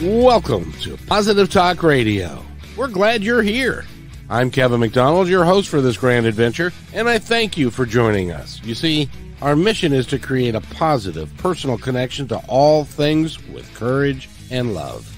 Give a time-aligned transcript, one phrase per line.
[0.00, 2.44] Welcome to Positive Talk Radio.
[2.76, 3.84] We're glad you're here.
[4.30, 8.30] I'm Kevin McDonald, your host for this grand adventure, and I thank you for joining
[8.30, 8.60] us.
[8.62, 9.10] You see,
[9.42, 14.72] our mission is to create a positive personal connection to all things with courage and
[14.72, 15.12] love.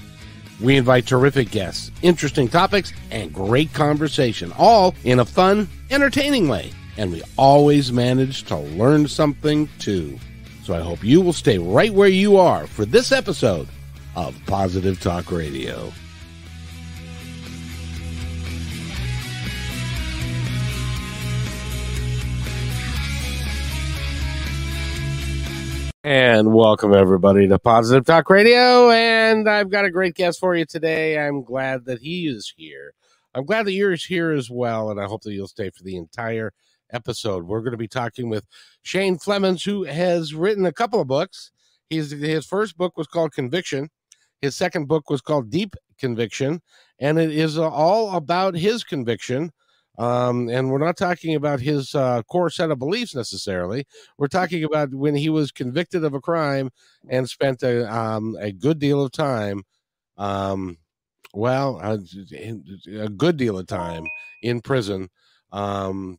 [0.59, 6.71] We invite terrific guests, interesting topics, and great conversation, all in a fun, entertaining way.
[6.97, 10.17] And we always manage to learn something too.
[10.63, 13.67] So I hope you will stay right where you are for this episode
[14.15, 15.91] of Positive Talk Radio.
[26.03, 28.89] And welcome everybody to Positive Talk Radio.
[28.89, 31.19] And I've got a great guest for you today.
[31.19, 32.93] I'm glad that he is here.
[33.33, 34.89] I'm glad that you're here as well.
[34.89, 36.53] And I hope that you'll stay for the entire
[36.91, 37.45] episode.
[37.45, 38.45] We're going to be talking with
[38.81, 41.51] Shane Flemons, who has written a couple of books.
[41.89, 43.89] His first book was called Conviction.
[44.41, 46.61] His second book was called Deep Conviction,
[46.99, 49.51] and it is all about his conviction.
[49.99, 53.85] Um, and we're not talking about his uh, core set of beliefs necessarily.
[54.17, 56.71] We're talking about when he was convicted of a crime
[57.09, 59.63] and spent a, um, a good deal of time,
[60.17, 60.77] um,
[61.33, 61.99] well, a,
[62.99, 64.05] a, good deal of time
[64.41, 65.09] in prison,
[65.51, 66.17] um,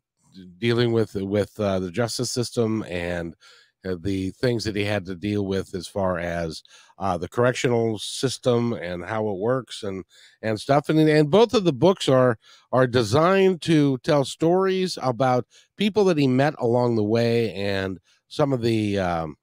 [0.58, 3.36] dealing with with uh, the justice system and uh,
[3.84, 6.62] the things that he had to deal with as far as
[6.98, 10.04] uh, the correctional system and how it works and
[10.42, 12.38] and stuff and and both of the books are
[12.70, 18.52] are designed to tell stories about people that he met along the way and some
[18.52, 19.36] of the um,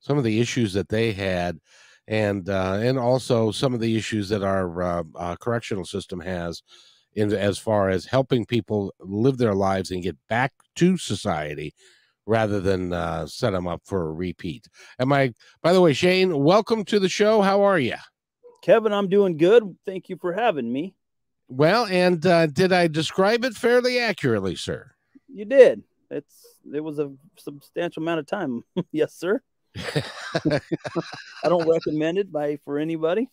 [0.00, 1.58] some of the issues that they had
[2.06, 6.62] and uh, and also some of the issues that our uh, uh, correctional system has
[7.14, 11.74] in as far as helping people live their lives and get back to society
[12.28, 14.68] rather than uh, set them up for a repeat.
[15.00, 15.32] Am I?
[15.62, 17.40] By the way, Shane, welcome to the show.
[17.40, 17.96] How are you,
[18.62, 18.92] Kevin?
[18.92, 19.76] I'm doing good.
[19.86, 20.94] Thank you for having me.
[21.48, 24.92] Well, and uh, did I describe it fairly accurately, sir?
[25.32, 25.82] You did.
[26.10, 28.62] It's it was a substantial amount of time.
[28.92, 29.42] yes, sir.
[29.76, 30.60] I
[31.44, 33.30] don't recommend it by for anybody.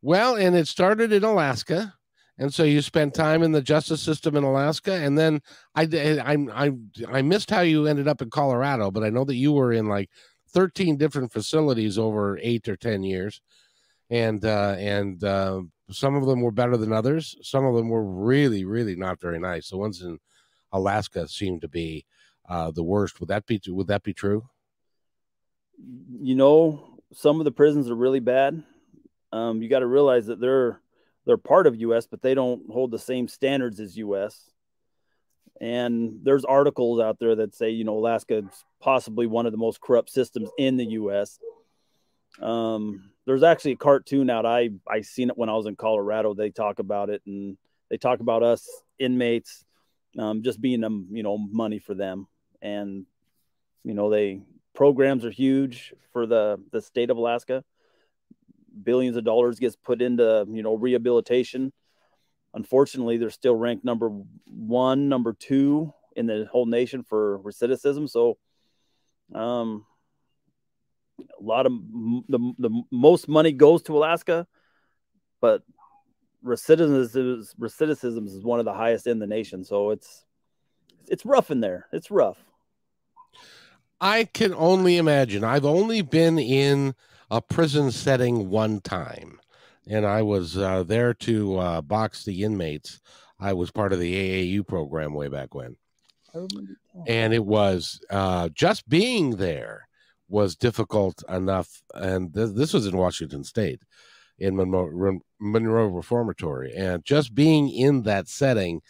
[0.00, 1.94] Well, and it started in Alaska
[2.38, 5.40] and so you spent time in the justice system in Alaska, and then
[5.74, 6.70] I I I
[7.10, 9.86] I missed how you ended up in Colorado, but I know that you were in
[9.86, 10.10] like
[10.50, 13.40] thirteen different facilities over eight or ten years,
[14.10, 17.36] and uh, and uh, some of them were better than others.
[17.42, 19.70] Some of them were really really not very nice.
[19.70, 20.18] The ones in
[20.72, 22.04] Alaska seemed to be
[22.48, 23.18] uh, the worst.
[23.20, 24.46] Would that be would that be true?
[26.20, 28.62] You know, some of the prisons are really bad.
[29.32, 30.80] Um, you got to realize that they're
[31.26, 34.50] they're part of US, but they don't hold the same standards as US.
[35.60, 39.58] And there's articles out there that say, you know, Alaska is possibly one of the
[39.58, 41.38] most corrupt systems in the US.
[42.40, 44.46] Um, there's actually a cartoon out.
[44.46, 46.34] I I seen it when I was in Colorado.
[46.34, 47.56] They talk about it and
[47.90, 49.64] they talk about us inmates
[50.18, 52.28] um, just being them, you know, money for them.
[52.62, 53.06] And
[53.82, 54.42] you know, they
[54.74, 57.64] programs are huge for the the state of Alaska
[58.82, 61.72] billions of dollars gets put into you know rehabilitation.
[62.54, 64.08] Unfortunately, they're still ranked number
[64.46, 68.08] one, number two in the whole nation for recidivism.
[68.08, 68.38] So,
[69.34, 69.84] um,
[71.18, 71.72] a lot of
[72.28, 74.46] the the most money goes to Alaska,
[75.40, 75.62] but
[76.44, 79.64] recidivism recidivism is one of the highest in the nation.
[79.64, 80.24] So it's
[81.08, 81.86] it's rough in there.
[81.92, 82.38] It's rough.
[84.00, 85.42] I can only imagine.
[85.44, 86.94] I've only been in
[87.30, 89.40] a prison setting one time,
[89.88, 93.00] and I was uh, there to uh, box the inmates.
[93.40, 94.14] I was part of the
[94.58, 95.76] AAU program way back when,
[97.06, 99.88] and it was uh, just being there
[100.28, 101.82] was difficult enough.
[101.94, 103.82] And th- this was in Washington State,
[104.38, 108.82] in Monroe, Monroe Reformatory, and just being in that setting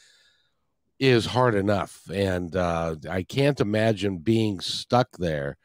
[0.99, 2.03] is hard enough.
[2.13, 5.57] And uh, I can't imagine being stuck there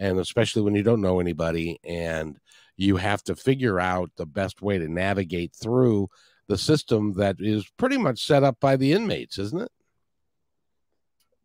[0.00, 2.38] and especially when you don't know anybody and
[2.76, 6.08] you have to figure out the best way to navigate through
[6.48, 9.70] the system that is pretty much set up by the inmates, isn't it?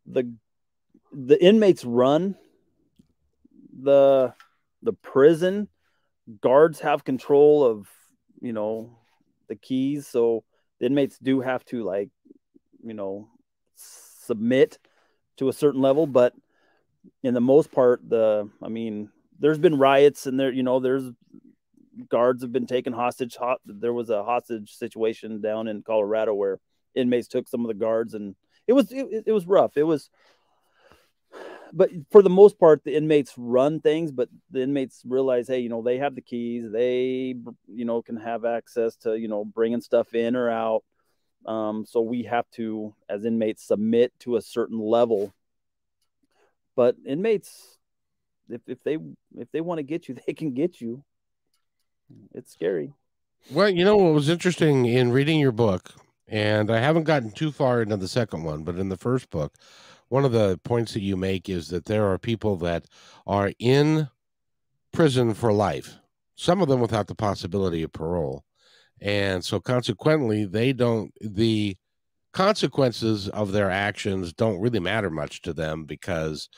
[0.07, 0.33] The
[1.11, 2.35] the inmates run
[3.81, 4.33] the
[4.81, 5.67] the prison
[6.41, 7.87] guards have control of
[8.41, 8.97] you know
[9.47, 10.43] the keys so
[10.79, 12.09] the inmates do have to like
[12.83, 13.27] you know
[13.75, 14.77] submit
[15.37, 16.33] to a certain level but
[17.23, 19.09] in the most part, the I mean,
[19.39, 21.11] there's been riots and there, you know, there's
[22.09, 23.35] guards have been taken hostage.
[23.35, 26.59] Hot, there was a hostage situation down in Colorado where
[26.93, 28.35] inmates took some of the guards, and
[28.67, 29.77] it was it, it was rough.
[29.77, 30.09] It was,
[31.73, 35.69] but for the most part, the inmates run things, but the inmates realize, hey, you
[35.69, 37.35] know, they have the keys, they,
[37.67, 40.83] you know, can have access to, you know, bringing stuff in or out.
[41.45, 45.33] Um, so we have to, as inmates, submit to a certain level.
[46.75, 47.77] But inmates,
[48.49, 48.97] if, if they
[49.37, 51.03] if they want to get you, they can get you.
[52.33, 52.93] It's scary.
[53.51, 55.91] Well, you know what was interesting in reading your book,
[56.27, 59.55] and I haven't gotten too far into the second one, but in the first book,
[60.07, 62.85] one of the points that you make is that there are people that
[63.27, 64.07] are in
[64.91, 65.97] prison for life,
[66.35, 68.43] some of them without the possibility of parole.
[69.01, 71.77] And so consequently, they don't, the
[72.35, 76.49] consequences of their actions don't really matter much to them because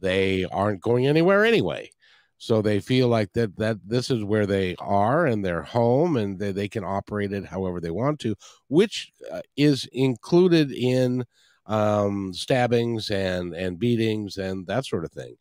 [0.00, 1.90] they aren't going anywhere anyway.
[2.38, 6.38] So they feel like that that this is where they are and they're home and
[6.38, 8.34] they, they can operate it however they want to,
[8.68, 11.24] which uh, is included in
[11.66, 15.36] um, stabbings and and beatings and that sort of thing.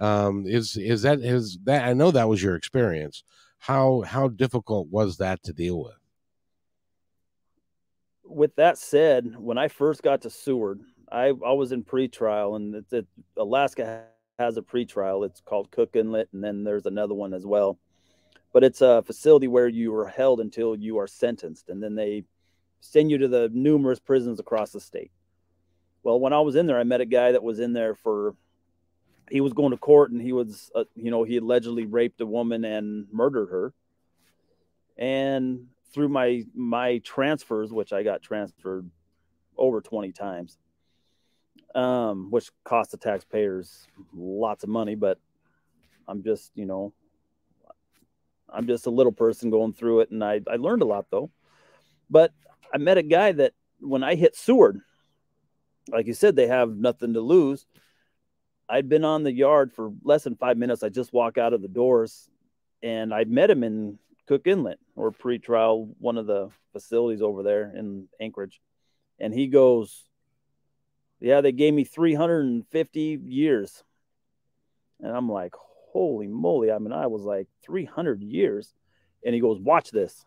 [0.00, 3.22] Um, is is that is that I know that was your experience.
[3.58, 5.95] How how difficult was that to deal with?
[8.28, 10.80] With that said, when I first got to Seward,
[11.10, 13.06] I I was in pretrial, and it,
[13.36, 14.04] Alaska
[14.38, 15.24] has a pretrial.
[15.24, 17.78] It's called Cook Inlet, and then there's another one as well.
[18.52, 22.24] But it's a facility where you are held until you are sentenced, and then they
[22.80, 25.10] send you to the numerous prisons across the state.
[26.02, 28.36] Well, when I was in there, I met a guy that was in there for
[29.30, 32.26] he was going to court and he was uh, you know he allegedly raped a
[32.26, 33.72] woman and murdered her
[34.96, 38.88] and through my my transfers which i got transferred
[39.56, 40.58] over 20 times
[41.74, 45.18] um, which cost the taxpayers lots of money but
[46.08, 46.92] i'm just you know
[48.52, 51.30] i'm just a little person going through it and i, I learned a lot though
[52.08, 52.32] but
[52.72, 54.80] i met a guy that when i hit seward
[55.90, 57.66] like you said, they have nothing to lose.
[58.68, 60.82] I'd been on the yard for less than five minutes.
[60.82, 62.28] I just walk out of the doors
[62.82, 67.72] and I met him in Cook Inlet or pre-trial, one of the facilities over there
[67.74, 68.60] in Anchorage.
[69.18, 70.04] And he goes,
[71.20, 73.82] Yeah, they gave me 350 years.
[75.00, 75.54] And I'm like,
[75.92, 76.70] Holy moly.
[76.70, 78.72] I mean, I was like 300 years.
[79.24, 80.24] And he goes, Watch this.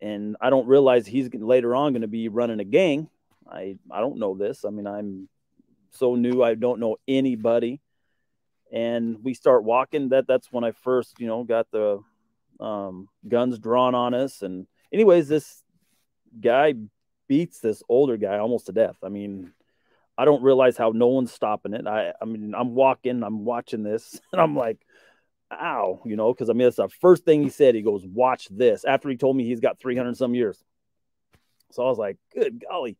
[0.00, 3.08] And I don't realize he's later on going to be running a gang
[3.50, 4.64] I I don't know this.
[4.64, 5.28] I mean, I'm
[5.90, 6.42] so new.
[6.42, 7.80] I don't know anybody.
[8.72, 10.10] And we start walking.
[10.10, 12.00] That that's when I first, you know, got the
[12.60, 14.42] um, guns drawn on us.
[14.42, 15.62] And anyways, this
[16.40, 16.74] guy
[17.28, 18.96] beats this older guy almost to death.
[19.02, 19.52] I mean,
[20.16, 21.86] I don't realize how no one's stopping it.
[21.86, 24.78] I I mean, I'm walking, I'm watching this, and I'm like,
[25.50, 27.74] ow, you know, because I mean, that's the first thing he said.
[27.74, 28.84] He goes, watch this.
[28.84, 30.62] After he told me he's got 300 some years.
[31.70, 32.96] So I was like, good golly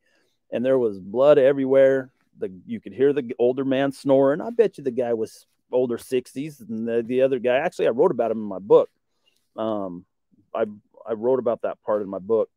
[0.50, 2.10] and there was blood everywhere.
[2.38, 4.40] The you could hear the older man snoring.
[4.40, 7.56] I bet you the guy was older 60s, and the, the other guy.
[7.56, 8.90] Actually, I wrote about him in my book.
[9.58, 10.05] Um,
[10.55, 10.64] I
[11.06, 12.49] I wrote about that part in my book.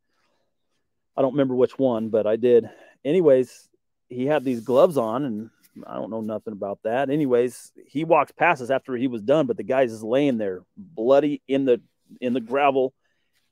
[1.16, 2.68] I don't remember which one, but I did.
[3.04, 3.68] Anyways,
[4.08, 5.50] he had these gloves on, and
[5.86, 7.10] I don't know nothing about that.
[7.10, 10.62] Anyways, he walks past us after he was done, but the guy's just laying there,
[10.76, 11.82] bloody in the
[12.20, 12.94] in the gravel,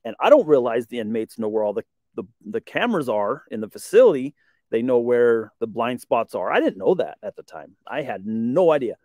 [0.05, 3.61] and I don't realize the inmates know where all the the the cameras are in
[3.61, 4.35] the facility
[4.71, 8.03] they know where the blind spots are i didn't know that at the time i
[8.03, 8.97] had no idea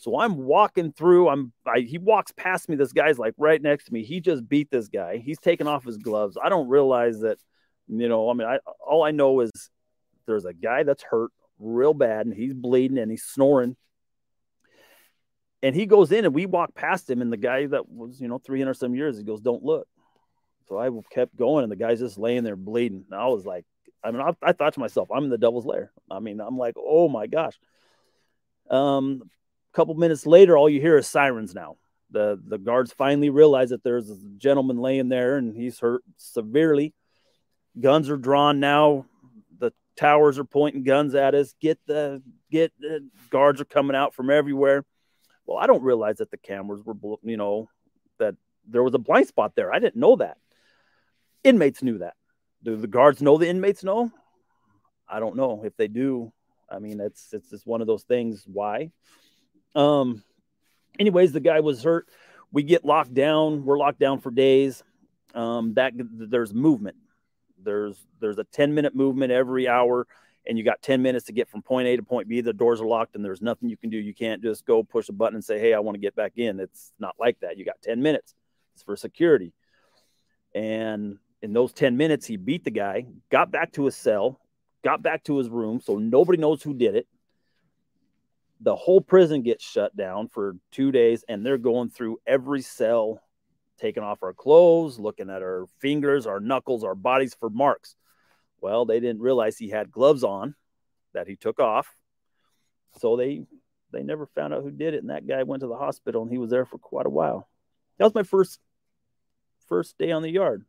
[0.00, 3.84] so i'm walking through i'm I, he walks past me this guy's like right next
[3.84, 7.20] to me he just beat this guy he's taking off his gloves i don't realize
[7.20, 7.38] that
[7.86, 9.50] you know i mean i all i know is
[10.26, 13.76] there's a guy that's hurt real bad and he's bleeding and he's snoring
[15.62, 18.28] and he goes in and we walk past him and the guy that was you
[18.28, 19.86] know 300 some years he goes don't look
[20.70, 23.04] so I kept going, and the guy's just laying there bleeding.
[23.10, 23.66] And I was like,
[24.04, 25.90] I mean, I, I, thought to myself, I'm in the devil's lair.
[26.08, 27.58] I mean, I'm like, oh my gosh.
[28.70, 29.28] Um,
[29.72, 31.76] a couple minutes later, all you hear is sirens now.
[32.10, 36.92] The the guards finally realize that there's a gentleman laying there and he's hurt severely.
[37.78, 39.06] Guns are drawn now.
[39.58, 41.54] The towers are pointing guns at us.
[41.60, 44.84] Get the get the guards are coming out from everywhere.
[45.46, 47.68] Well, I don't realize that the cameras were, you know,
[48.18, 48.34] that
[48.68, 49.72] there was a blind spot there.
[49.72, 50.36] I didn't know that.
[51.44, 52.14] Inmates knew that.
[52.62, 54.10] Do the guards know the inmates know?
[55.08, 56.32] I don't know if they do.
[56.68, 58.44] I mean, it's it's just one of those things.
[58.46, 58.90] Why?
[59.74, 60.22] Um.
[60.98, 62.08] Anyways, the guy was hurt.
[62.52, 63.64] We get locked down.
[63.64, 64.82] We're locked down for days.
[65.34, 65.74] Um.
[65.74, 66.96] That there's movement.
[67.62, 70.06] There's there's a 10 minute movement every hour,
[70.46, 72.40] and you got 10 minutes to get from point A to point B.
[72.40, 73.98] The doors are locked, and there's nothing you can do.
[73.98, 76.32] You can't just go push a button and say, "Hey, I want to get back
[76.36, 77.58] in." It's not like that.
[77.58, 78.34] You got 10 minutes.
[78.74, 79.52] It's for security.
[80.54, 84.40] And in those 10 minutes, he beat the guy, got back to his cell,
[84.82, 85.80] got back to his room.
[85.80, 87.06] So nobody knows who did it.
[88.60, 93.20] The whole prison gets shut down for two days and they're going through every cell
[93.78, 97.96] taking off our clothes looking at our fingers our knuckles our bodies for marks.
[98.60, 100.54] Well they didn't realize he had gloves on
[101.14, 101.88] that he took off.
[102.98, 103.42] So they
[103.92, 106.30] they never found out who did it and that guy went to the hospital and
[106.30, 107.48] he was there for quite a while.
[107.98, 108.60] That was my first
[109.66, 110.64] first day on the yard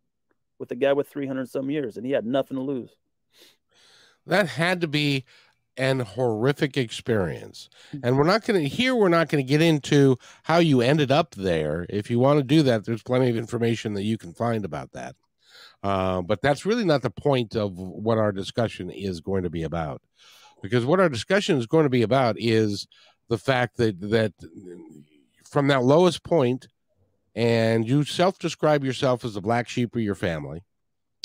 [0.59, 2.91] with a guy with 300 some years and he had nothing to lose.
[4.25, 5.25] That had to be
[5.81, 7.67] and horrific experience.
[8.03, 11.11] And we're not going to here we're not going to get into how you ended
[11.11, 11.87] up there.
[11.89, 14.91] If you want to do that, there's plenty of information that you can find about
[14.91, 15.15] that.
[15.81, 19.63] Uh, but that's really not the point of what our discussion is going to be
[19.63, 20.03] about.
[20.61, 22.85] Because what our discussion is going to be about is
[23.27, 24.33] the fact that that
[25.49, 26.67] from that lowest point
[27.33, 30.61] and you self-describe yourself as the black sheep of your family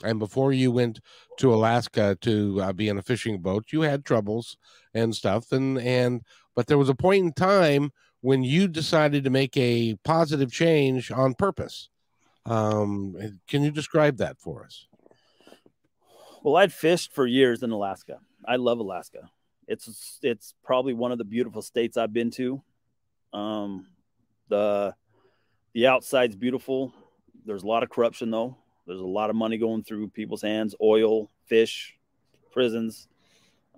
[0.05, 1.01] and before you went
[1.39, 4.57] to Alaska to uh, be in a fishing boat, you had troubles
[4.95, 6.23] and stuff, and and
[6.55, 11.11] but there was a point in time when you decided to make a positive change
[11.11, 11.91] on purpose.
[12.45, 14.87] Um, can you describe that for us?
[16.43, 18.19] Well, I'd fished for years in Alaska.
[18.47, 19.31] I love Alaska.
[19.67, 22.63] It's it's probably one of the beautiful states I've been to.
[23.33, 23.89] Um,
[24.49, 24.95] the
[25.73, 26.95] the outside's beautiful.
[27.45, 28.57] There's a lot of corruption though.
[28.87, 31.97] There's a lot of money going through people's hands oil, fish,
[32.53, 33.09] prisons,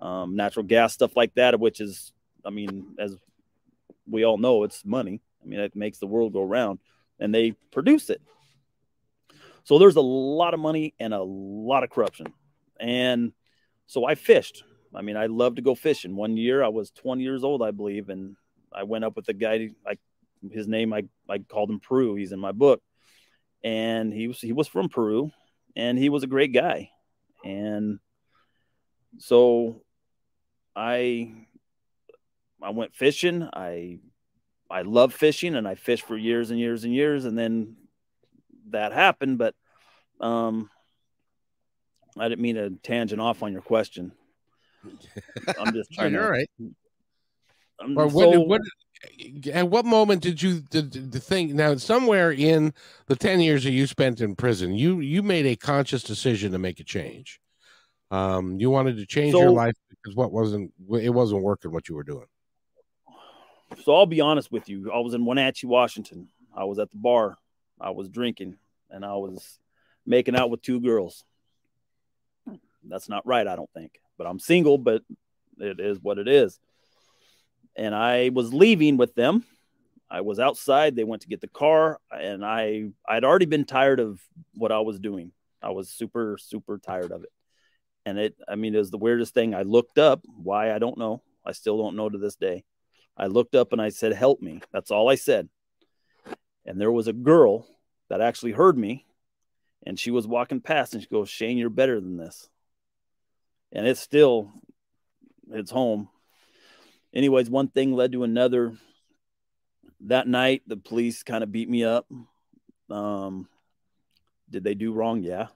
[0.01, 2.13] um, natural gas, stuff like that, which is,
[2.45, 3.17] I mean, as
[4.07, 5.21] we all know, it's money.
[5.43, 6.79] I mean, it makes the world go round
[7.19, 8.21] and they produce it.
[9.63, 12.27] So there's a lot of money and a lot of corruption.
[12.79, 13.33] And
[13.87, 14.63] so I fished.
[14.93, 16.15] I mean, I love to go fishing.
[16.15, 18.35] One year I was 20 years old, I believe, and
[18.73, 19.69] I went up with a guy.
[19.85, 19.97] I,
[20.51, 22.15] his name, I, I called him Peru.
[22.15, 22.81] He's in my book
[23.63, 25.31] and he was he was from Peru,
[25.75, 26.89] and he was a great guy,
[27.43, 27.99] and
[29.17, 29.81] so
[30.75, 31.33] I
[32.61, 33.47] I went fishing.
[33.53, 33.99] I
[34.69, 37.75] I love fishing, and I fished for years and years and years, and then
[38.69, 39.37] that happened.
[39.37, 39.55] But
[40.19, 40.69] um,
[42.17, 44.11] I didn't mean to tangent off on your question.
[45.59, 46.15] I'm just trying.
[46.15, 46.49] oh, you're to, right.
[47.81, 48.61] Um, or what, so, what,
[49.53, 52.73] at what moment did you did, the think now somewhere in
[53.07, 56.59] the 10 years that you spent in prison you you made a conscious decision to
[56.59, 57.39] make a change.
[58.11, 61.87] Um you wanted to change so, your life because what wasn't it wasn't working what
[61.87, 62.25] you were doing.
[63.83, 64.91] So i'll be honest with you.
[64.91, 66.27] I was in wenatchee washington.
[66.55, 67.37] I was at the bar.
[67.79, 68.57] I was drinking
[68.89, 69.59] and i was
[70.05, 71.23] making out with two girls.
[72.83, 74.01] That's not right i don't think.
[74.17, 75.03] But i'm single but
[75.57, 76.59] it is what it is
[77.75, 79.45] and I was leaving with them.
[80.09, 80.95] I was outside.
[80.95, 84.19] They went to get the car, and I I'd already been tired of
[84.55, 85.31] what I was doing.
[85.61, 87.31] I was super super tired of it,
[88.05, 89.53] and it I mean it was the weirdest thing.
[89.53, 90.21] I looked up.
[90.25, 91.21] Why I don't know.
[91.45, 92.63] I still don't know to this day.
[93.15, 95.49] I looked up and I said, "Help me." That's all I said.
[96.65, 97.67] And there was a girl
[98.09, 99.05] that actually heard me,
[99.85, 102.49] and she was walking past, and she goes, "Shane, you're better than this."
[103.71, 104.51] And it's still,
[105.51, 106.09] it's home
[107.13, 108.73] anyways, one thing led to another.
[110.01, 112.07] That night, the police kind of beat me up.
[112.89, 113.47] Um,
[114.49, 115.21] did they do wrong?
[115.21, 115.47] Yeah.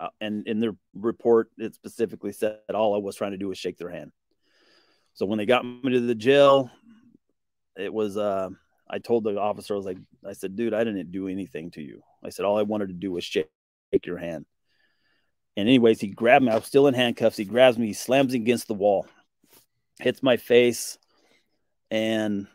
[0.00, 3.58] Uh, and in their report, it specifically said all I was trying to do was
[3.58, 4.10] shake their hand.
[5.14, 6.70] So when they got me to the jail,
[7.76, 8.48] it was, uh,
[8.90, 11.82] I told the officer, I was like, I said, dude, I didn't do anything to
[11.82, 12.02] you.
[12.24, 13.48] I said, all I wanted to do was shake,
[13.92, 14.46] shake your hand.
[15.56, 16.50] And anyways, he grabbed me.
[16.50, 17.36] I was still in handcuffs.
[17.36, 19.06] He grabs me, he slams me against the wall,
[20.00, 20.98] hits my face.
[21.92, 22.46] And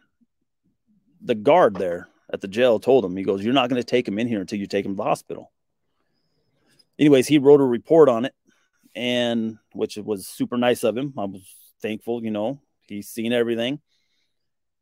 [1.22, 4.08] the guard there at the jail told him, he goes, You're not going to take
[4.08, 5.52] him in here until you take him to the hospital.
[6.98, 8.34] Anyways, he wrote a report on it,
[8.96, 11.14] and which was super nice of him.
[11.20, 11.44] I was
[11.84, 13.80] thankful, you know, he's seen everything.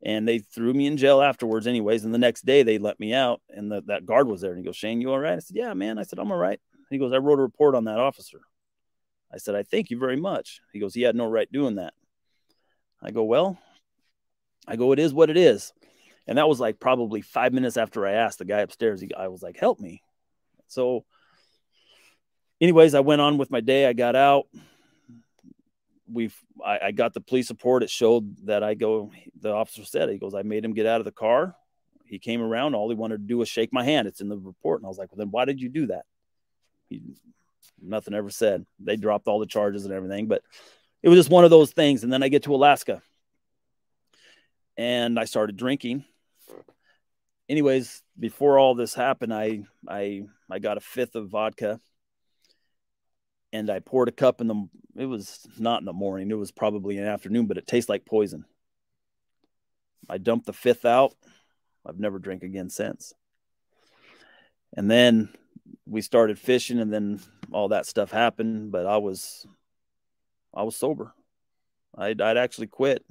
[0.02, 2.06] And they threw me in jail afterwards, anyways.
[2.06, 4.52] And the next day they let me out, and the, that guard was there.
[4.52, 5.36] And he goes, Shane, you all right?
[5.36, 6.00] I said, Yeah, man.
[6.00, 6.62] I said, I'm all right.
[6.90, 8.40] He goes, I wrote a report on that officer.
[9.34, 10.62] I said, I thank you very much.
[10.72, 11.94] He goes, He had no right doing that.
[13.04, 13.60] I go, Well,
[14.68, 15.74] I go, it is what it is.
[16.28, 19.00] And that was like probably five minutes after I asked the guy upstairs.
[19.00, 20.02] He, I was like, help me.
[20.68, 21.06] So,
[22.60, 23.86] anyways, I went on with my day.
[23.86, 24.48] I got out.
[26.12, 27.84] We've, I, I got the police report.
[27.84, 31.02] It showed that I go, the officer said, he goes, I made him get out
[31.02, 31.56] of the car.
[32.06, 32.76] He came around.
[32.76, 34.08] All he wanted to do was shake my hand.
[34.08, 34.80] It's in the report.
[34.80, 36.06] And I was like, well, then why did you do that?
[36.90, 37.02] He,
[37.82, 38.66] nothing ever said.
[38.80, 40.42] They dropped all the charges and everything, but
[41.04, 42.04] it was just one of those things.
[42.04, 43.02] And then I get to Alaska
[44.78, 46.06] and I started drinking.
[47.48, 51.80] Anyways, before all this happened, I I I got a fifth of vodka
[53.54, 56.52] and I poured a cup in the it was not in the morning, it was
[56.52, 58.46] probably in the afternoon, but it tastes like poison.
[60.10, 61.14] I dumped the fifth out.
[61.86, 63.14] I've never drank again since.
[64.76, 65.30] And then
[65.86, 69.46] we started fishing and then all that stuff happened, but I was
[70.54, 71.14] I was sober.
[71.98, 73.06] I'd, I'd actually quit.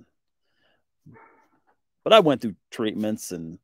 [2.05, 3.59] But I went through treatments and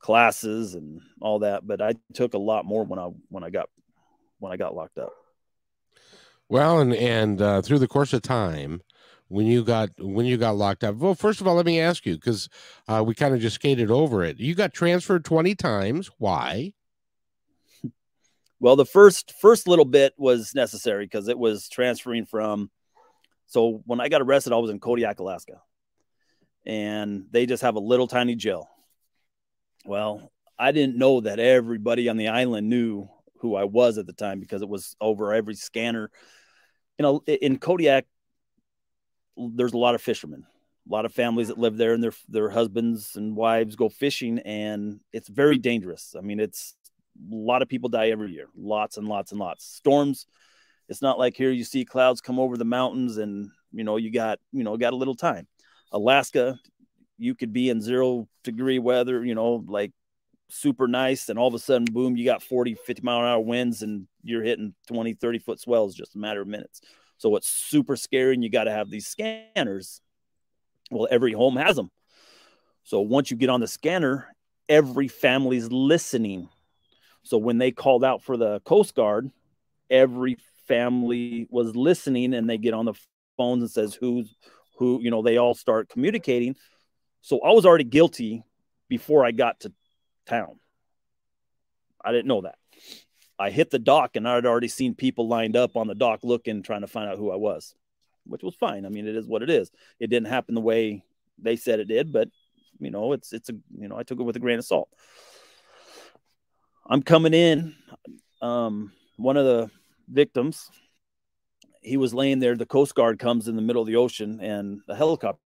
[0.00, 3.70] classes and all that, but I took a lot more when I when I got
[4.40, 5.12] when I got locked up.
[6.48, 8.82] Well, and and uh, through the course of time,
[9.28, 12.04] when you got when you got locked up, well, first of all, let me ask
[12.04, 12.48] you because
[12.88, 14.40] uh, we kind of just skated over it.
[14.40, 16.10] You got transferred twenty times.
[16.18, 16.72] Why?
[18.58, 22.70] Well, the first first little bit was necessary because it was transferring from.
[23.46, 25.60] So when I got arrested, I was in Kodiak, Alaska,
[26.66, 28.68] and they just have a little tiny jail.
[29.84, 34.12] Well, I didn't know that everybody on the island knew who I was at the
[34.12, 36.10] time because it was over every scanner.
[36.98, 38.04] You know, in Kodiak,
[39.36, 40.44] there's a lot of fishermen,
[40.88, 44.38] a lot of families that live there, and their their husbands and wives go fishing,
[44.40, 46.14] and it's very dangerous.
[46.16, 46.74] I mean, it's
[47.16, 49.64] a lot of people die every year, lots and lots and lots.
[49.64, 50.26] Storms.
[50.88, 54.12] It's not like here you see clouds come over the mountains, and you know you
[54.12, 55.46] got you know got a little time.
[55.92, 56.58] Alaska,
[57.18, 59.92] you could be in zero degree weather, you know, like
[60.48, 63.40] super nice and all of a sudden boom you got 40 50 mile an hour
[63.40, 66.80] winds and you're hitting 20 30 foot swells just a matter of minutes.
[67.18, 70.00] So it's super scary and you got to have these scanners
[70.90, 71.90] well every home has them
[72.82, 74.34] so once you get on the scanner
[74.68, 76.48] every family's listening.
[77.22, 79.30] So when they called out for the coast guard
[79.90, 82.94] every family was listening and they get on the
[83.36, 84.34] phones and says who's
[84.80, 86.56] who you know they all start communicating
[87.20, 88.42] so i was already guilty
[88.88, 89.72] before i got to
[90.30, 90.58] town.
[92.02, 92.56] I didn't know that.
[93.38, 96.62] I hit the dock and I'd already seen people lined up on the dock looking,
[96.62, 97.74] trying to find out who I was,
[98.24, 98.86] which was fine.
[98.86, 99.70] I mean, it is what it is.
[99.98, 101.02] It didn't happen the way
[101.38, 102.28] they said it did, but
[102.78, 104.88] you know, it's it's a you know, I took it with a grain of salt.
[106.86, 107.74] I'm coming in.
[108.40, 109.70] Um, one of the
[110.08, 110.70] victims,
[111.80, 112.56] he was laying there.
[112.56, 115.40] The Coast Guard comes in the middle of the ocean, and the helicopter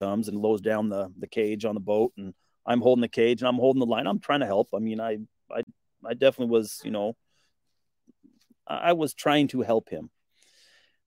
[0.00, 2.34] comes and lows down the the cage on the boat, and
[2.66, 4.06] I'm holding the cage and I'm holding the line.
[4.06, 4.68] I'm trying to help.
[4.74, 5.18] I mean, I,
[5.50, 5.62] I,
[6.04, 7.16] I definitely was, you know,
[8.66, 10.10] I was trying to help him.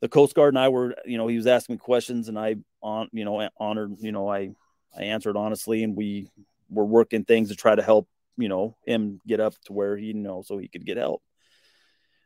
[0.02, 2.58] The Coast Guard and I were, you know, he was asking me questions and I,
[2.82, 4.50] on, you know, honored, you know, I,
[4.98, 6.30] I answered honestly and we
[6.70, 10.08] were working things to try to help, you know, him get up to where he,
[10.08, 11.24] you know, so he could get help.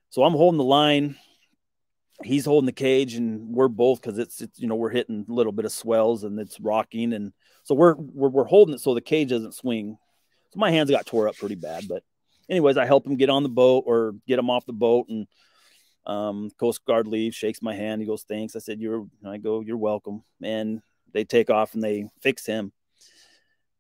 [0.10, 1.18] So I'm holding the line
[2.24, 5.34] he's holding the cage and we're both because it's, it's you know we're hitting a
[5.34, 7.32] little bit of swells and it's rocking and
[7.64, 9.98] so we're, we're we're holding it so the cage doesn't swing.
[10.52, 12.04] So my hands got tore up pretty bad but
[12.50, 15.28] anyways i help him get on the boat or get him off the boat and
[16.06, 18.56] um, coast guard leaves shakes my hand he goes thanks.
[18.56, 20.24] I said you're i go you're welcome.
[20.42, 20.82] And
[21.14, 22.72] they take off and they fix him.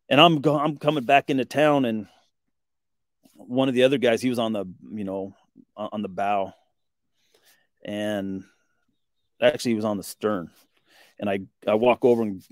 [0.10, 2.08] And i'm going i'm coming back into town and
[3.34, 5.36] one of the other guys he was on the you know
[5.76, 6.54] on the bow
[7.88, 8.43] and
[9.41, 10.52] actually he was on the stern.
[11.19, 12.43] And I, I walk over and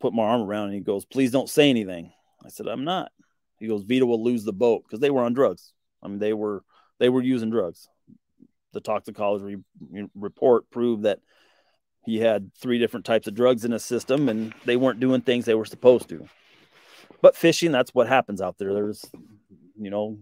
[0.00, 2.12] put my arm around and he goes, please don't say anything.
[2.44, 3.12] I said, I'm not.
[3.58, 5.72] He goes, Vito will lose the boat because they were on drugs.
[6.02, 6.64] I mean, they were,
[6.98, 7.88] they were using drugs.
[8.72, 9.56] The toxicology
[10.14, 11.20] report proved that
[12.04, 15.44] he had three different types of drugs in his system and they weren't doing things
[15.44, 16.26] they were supposed to.
[17.22, 18.72] But fishing, that's what happens out there.
[18.72, 19.04] There's,
[19.78, 20.18] you know,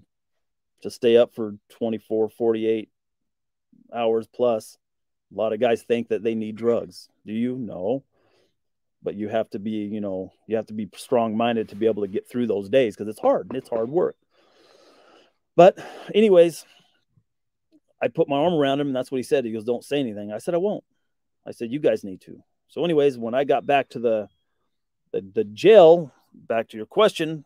[0.83, 2.89] to stay up for 24, 48,
[3.95, 4.79] hours plus.
[5.33, 7.09] A lot of guys think that they need drugs.
[7.27, 7.57] Do you?
[7.57, 8.05] No.
[9.03, 11.87] But you have to be, you know, you have to be strong minded to be
[11.87, 13.49] able to get through those days because it's hard.
[13.49, 14.17] And it's hard work.
[15.55, 15.79] But,
[16.15, 16.65] anyways,
[18.01, 19.45] I put my arm around him and that's what he said.
[19.45, 20.33] He goes, Don't say anything.
[20.33, 20.85] I said, I won't.
[21.47, 22.43] I said, You guys need to.
[22.69, 24.29] So, anyways, when I got back to the,
[25.13, 27.45] the, the jail, back to your question,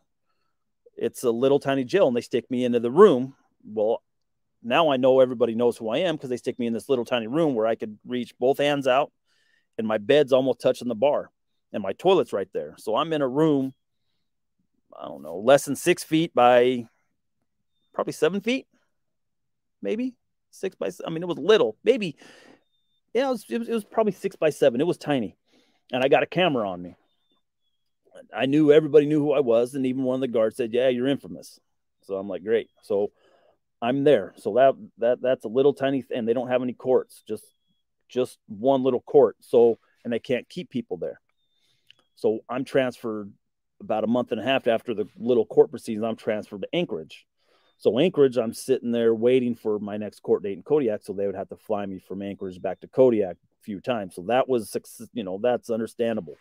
[0.95, 3.35] it's a little tiny jail and they stick me into the room.
[3.65, 4.01] Well,
[4.63, 7.05] now I know everybody knows who I am because they stick me in this little
[7.05, 9.11] tiny room where I could reach both hands out
[9.77, 11.29] and my bed's almost touching the bar
[11.71, 12.75] and my toilet's right there.
[12.77, 13.73] So I'm in a room,
[14.97, 16.87] I don't know, less than six feet by
[17.93, 18.67] probably seven feet,
[19.81, 20.15] maybe
[20.51, 22.15] six by, I mean, it was little, maybe,
[23.13, 24.81] yeah, it was, it was, it was probably six by seven.
[24.81, 25.35] It was tiny.
[25.91, 26.95] And I got a camera on me.
[28.35, 29.75] I knew everybody knew who I was.
[29.75, 31.59] And even one of the guards said, yeah, you're infamous.
[32.03, 32.69] So I'm like, great.
[32.81, 33.11] So
[33.83, 34.33] I'm there.
[34.37, 37.43] So that that that's a little tiny and they don't have any courts, just
[38.07, 39.35] just one little court.
[39.41, 41.19] So and they can't keep people there.
[42.15, 43.33] So I'm transferred
[43.81, 46.05] about a month and a half after the little court proceedings.
[46.05, 47.25] I'm transferred to Anchorage.
[47.77, 51.03] So Anchorage, I'm sitting there waiting for my next court date in Kodiak.
[51.03, 54.15] So they would have to fly me from Anchorage back to Kodiak a few times.
[54.15, 54.77] So that was,
[55.11, 56.37] you know, that's understandable.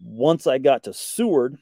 [0.00, 1.56] Once I got to Seward,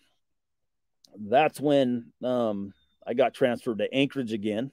[1.18, 2.72] that's when um,
[3.06, 4.70] I got transferred to Anchorage again.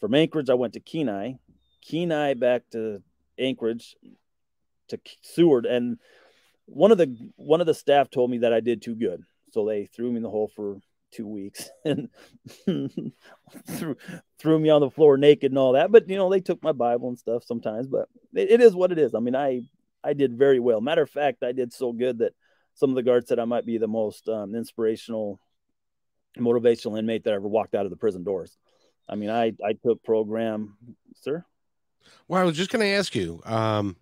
[0.00, 1.34] From Anchorage, I went to Kenai.
[1.86, 3.02] Kenai back to
[3.38, 3.96] Anchorage
[4.88, 5.98] to Seward, and
[6.66, 9.66] one of the one of the staff told me that I did too good, so
[9.66, 10.78] they threw me in the hole for
[11.12, 12.08] two weeks and
[12.64, 13.96] threw
[14.38, 15.92] threw me on the floor naked and all that.
[15.92, 17.86] But you know, they took my Bible and stuff sometimes.
[17.86, 19.14] But it, it is what it is.
[19.14, 19.62] I mean, I
[20.02, 20.80] I did very well.
[20.80, 22.34] Matter of fact, I did so good that
[22.74, 25.40] some of the guards said I might be the most um, inspirational,
[26.38, 28.56] motivational inmate that ever walked out of the prison doors.
[29.08, 30.76] I mean, I I took program,
[31.20, 31.44] sir.
[32.28, 33.40] Well, I was just going to ask you.
[33.44, 33.96] Um,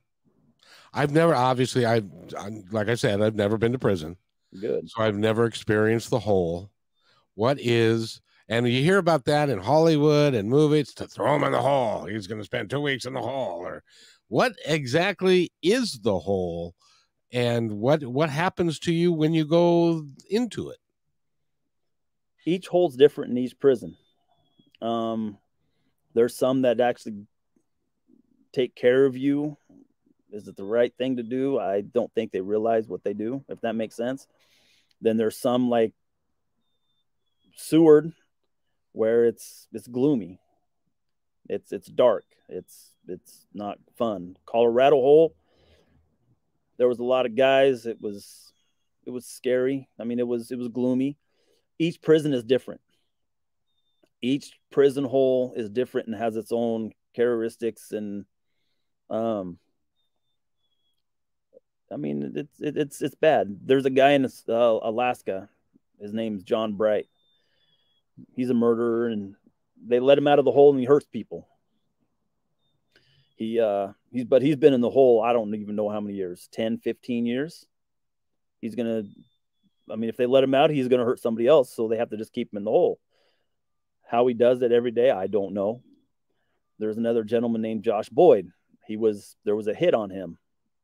[0.92, 2.10] I've never, obviously, I've,
[2.72, 4.16] like I said, I've never been to prison.
[4.58, 4.90] Good.
[4.90, 6.70] So I've never experienced the hole.
[7.34, 11.52] What is, and you hear about that in Hollywood and movies to throw him in
[11.52, 12.06] the hole.
[12.06, 13.60] He's going to spend two weeks in the hole.
[13.60, 13.84] Or
[14.28, 16.74] what exactly is the hole,
[17.32, 20.79] and what what happens to you when you go into it?
[22.44, 23.96] Each holds different in each prison.
[24.80, 25.38] Um,
[26.14, 27.26] there's some that actually
[28.52, 29.56] take care of you
[30.32, 31.58] is it the right thing to do?
[31.58, 34.26] I don't think they realize what they do, if that makes sense.
[35.00, 35.92] Then there's some like
[37.56, 38.12] Seward
[38.92, 40.40] where it's it's gloomy.
[41.48, 42.24] It's it's dark.
[42.48, 44.36] It's it's not fun.
[44.46, 45.34] Colorado Hole,
[46.76, 47.86] there was a lot of guys.
[47.86, 48.52] It was
[49.06, 49.88] it was scary.
[49.98, 51.16] I mean, it was it was gloomy.
[51.80, 52.82] Each prison is different.
[54.20, 58.26] Each prison hole is different and has its own characteristics and
[59.08, 59.58] um
[61.90, 63.60] I mean, it's it's it's bad.
[63.64, 65.48] There's a guy in uh, Alaska.
[66.00, 67.08] His name's John Bright.
[68.36, 69.34] He's a murderer, and
[69.84, 71.48] they let him out of the hole, and he hurts people.
[73.34, 75.20] He uh he's but he's been in the hole.
[75.20, 77.66] I don't even know how many years 10, 15 years.
[78.60, 79.02] He's gonna.
[79.90, 81.74] I mean, if they let him out, he's gonna hurt somebody else.
[81.74, 82.98] So they have to just keep him in the hole.
[84.06, 85.82] How he does it every day, I don't know.
[86.78, 88.50] There's another gentleman named Josh Boyd.
[88.86, 90.38] He was there was a hit on him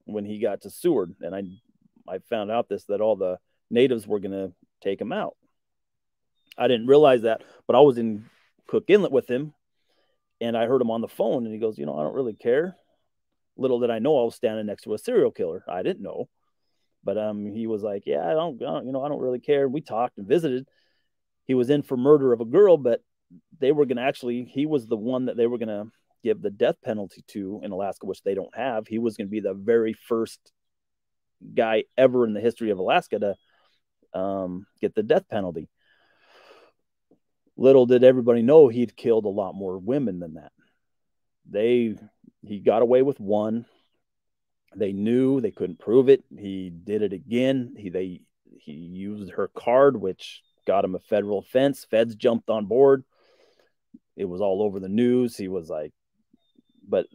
[0.04, 1.42] when he got to Seward, and I
[2.08, 3.38] I found out this that all the
[3.70, 5.36] natives were going to take him out.
[6.56, 8.26] I didn't realize that, but I was in
[8.66, 9.52] Cook Inlet with him,
[10.40, 12.34] and I heard him on the phone, and he goes, "You know, I don't really
[12.34, 12.76] care."
[13.56, 15.64] Little did I know I was standing next to a serial killer.
[15.66, 16.28] I didn't know,
[17.06, 19.38] but um, he was like, "Yeah, I don't, I don't you know, I don't really
[19.38, 20.68] care." We talked and visited.
[21.44, 23.00] He was in for murder of a girl, but
[23.60, 24.44] they were going to actually.
[24.44, 25.86] He was the one that they were going to
[26.24, 28.88] give the death penalty to in Alaska, which they don't have.
[28.88, 30.40] He was going to be the very first
[31.54, 35.68] guy ever in the history of Alaska to um, get the death penalty.
[37.56, 40.52] Little did everybody know he'd killed a lot more women than that.
[41.48, 41.96] They
[42.42, 43.66] he got away with one.
[44.76, 46.22] They knew they couldn't prove it.
[46.36, 47.74] He did it again.
[47.78, 48.20] He they
[48.58, 51.86] he used her card, which got him a federal offense.
[51.88, 53.04] Feds jumped on board.
[54.16, 55.36] It was all over the news.
[55.36, 55.92] He was like,
[56.86, 57.06] but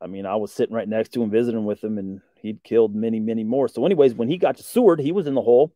[0.00, 2.94] I mean, I was sitting right next to him, visiting with him, and he'd killed
[2.94, 3.68] many, many more.
[3.68, 5.72] So, anyways, when he got to Seward, he was in the hole,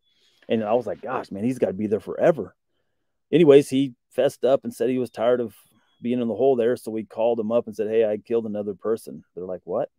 [0.49, 2.55] and I was like, "Gosh, man, he's got to be there forever."
[3.33, 5.55] Anyways, he fessed up and said he was tired of
[6.03, 8.47] being in the hole there, so we called him up and said, "Hey, I killed
[8.47, 9.91] another person." They're like, "What?"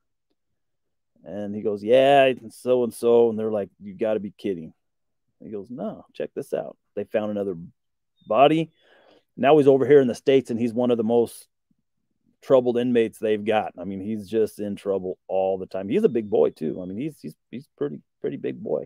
[1.23, 4.34] And he goes, "Yeah, and so and so," and they're like, "You got to be
[4.38, 4.73] kidding."
[5.43, 6.77] he goes, "No, check this out.
[6.95, 7.55] They found another
[8.27, 8.71] body.
[9.36, 11.47] Now he's over here in the states, and he's one of the most
[12.41, 13.73] troubled inmates they've got.
[13.77, 15.89] I mean, he's just in trouble all the time.
[15.89, 16.79] He's a big boy too.
[16.81, 18.86] I mean, he's he's he's pretty pretty big boy.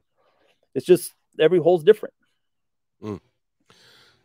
[0.74, 2.14] It's just every hole's different.
[3.02, 3.22] Mm.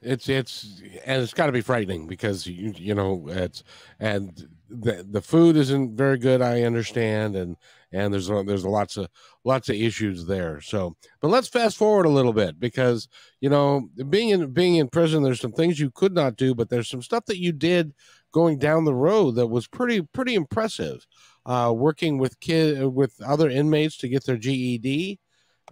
[0.03, 3.63] It's it's and it's got to be frightening because you you know it's
[3.99, 6.41] and the the food isn't very good.
[6.41, 7.57] I understand and
[7.93, 9.09] and there's there's lots of
[9.45, 10.61] lots of issues there.
[10.61, 13.09] So, but let's fast forward a little bit because
[13.41, 16.71] you know being in being in prison, there's some things you could not do, but
[16.71, 17.93] there's some stuff that you did
[18.33, 21.07] going down the road that was pretty pretty impressive.
[21.47, 25.19] Uh, working with kid with other inmates to get their GED,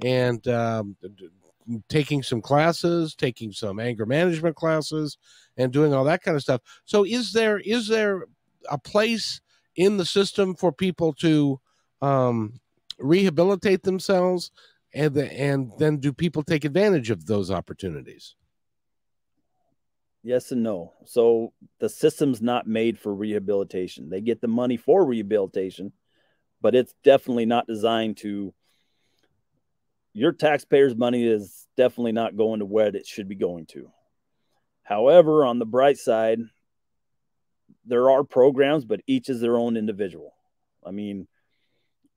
[0.02, 0.96] and um,
[1.88, 5.18] taking some classes, taking some anger management classes,
[5.56, 6.60] and doing all that kind of stuff.
[6.84, 8.24] So, is there is there
[8.70, 9.40] a place
[9.76, 11.60] in the system for people to
[12.02, 12.60] um,
[12.98, 14.50] rehabilitate themselves,
[14.94, 18.34] and and then do people take advantage of those opportunities?
[20.22, 20.94] Yes and no.
[21.04, 24.10] So the system's not made for rehabilitation.
[24.10, 25.92] They get the money for rehabilitation,
[26.60, 28.52] but it's definitely not designed to.
[30.12, 33.90] Your taxpayers' money is definitely not going to where it should be going to.
[34.82, 36.40] However, on the bright side,
[37.84, 40.34] there are programs, but each is their own individual.
[40.84, 41.28] I mean,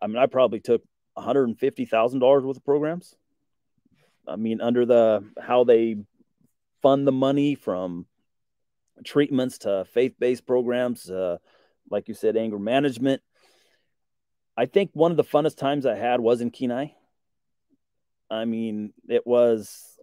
[0.02, 0.84] I mean, I probably took
[1.18, 3.16] $150,000 worth of programs.
[4.28, 5.98] I mean, under the how they
[6.82, 8.06] fund the money from
[9.04, 11.38] treatments to faith based programs, uh,
[11.90, 13.22] like you said, anger management.
[14.58, 16.88] I think one of the funnest times I had was in Kenai.
[18.32, 20.00] I mean, it was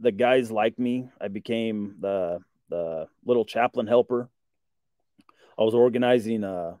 [0.00, 1.08] the guys liked me.
[1.20, 4.28] I became the the little chaplain helper.
[5.58, 6.76] I was organizing uh,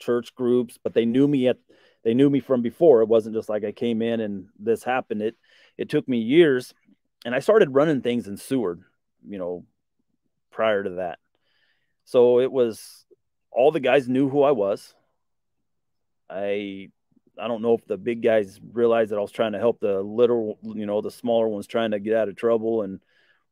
[0.00, 1.58] church groups, but they knew me at
[2.02, 3.00] they knew me from before.
[3.00, 5.22] It wasn't just like I came in and this happened.
[5.22, 5.36] It
[5.76, 6.74] it took me years,
[7.24, 8.82] and I started running things in Seward.
[9.26, 9.64] You know,
[10.50, 11.20] prior to that,
[12.04, 13.06] so it was
[13.52, 14.94] all the guys knew who I was.
[16.28, 16.90] I
[17.40, 20.00] I don't know if the big guys realized that I was trying to help the
[20.00, 23.00] little, you know, the smaller ones trying to get out of trouble and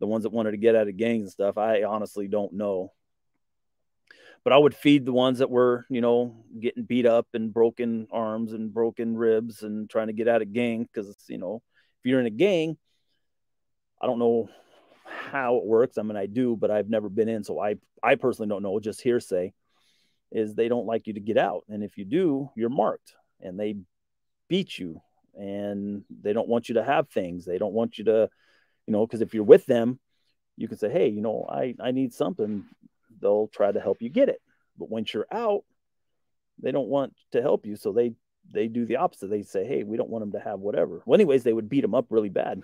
[0.01, 1.59] the ones that wanted to get out of gangs and stuff.
[1.59, 2.93] I honestly don't know.
[4.45, 8.07] But I would feed the ones that were, you know, getting beat up and broken
[8.13, 11.63] arms and broken ribs and trying to get out of gang because, you know,
[11.99, 12.77] if you're in a gang,
[14.01, 14.49] I don't know
[15.05, 15.99] how it works.
[15.99, 18.79] I mean, I do, but I've never been in, so I I personally don't know.
[18.79, 19.53] Just hearsay
[20.31, 23.59] is they don't like you to get out, and if you do, you're marked and
[23.59, 23.77] they
[24.49, 25.01] beat you
[25.39, 27.45] and they don't want you to have things.
[27.45, 28.31] They don't want you to,
[28.87, 29.99] you know, because if you're with them,
[30.57, 32.65] you can say, hey, you know, I, I need something.
[33.21, 34.41] They'll try to help you get it.
[34.79, 35.65] But once you're out,
[36.63, 37.77] they don't want to help you.
[37.77, 38.15] So they,
[38.51, 39.29] they do the opposite.
[39.29, 41.03] They say, hey, we don't want them to have whatever.
[41.05, 42.63] Well, anyways, they would beat them up really bad.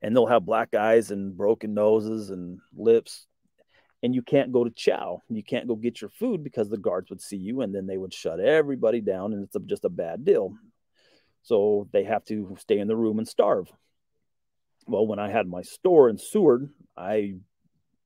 [0.00, 3.26] And they'll have black eyes and broken noses and lips
[4.04, 5.22] and you can't go to chow.
[5.30, 7.96] You can't go get your food because the guards would see you and then they
[7.96, 10.54] would shut everybody down and it's just a bad deal.
[11.42, 13.66] So they have to stay in the room and starve.
[14.86, 17.36] Well, when I had my store in Seward, I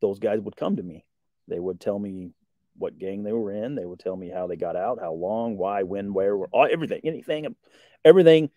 [0.00, 1.04] those guys would come to me.
[1.48, 2.30] They would tell me
[2.76, 3.74] what gang they were in.
[3.74, 7.00] They would tell me how they got out, how long, why, when, where, all, everything,
[7.02, 7.56] anything,
[8.04, 8.50] everything.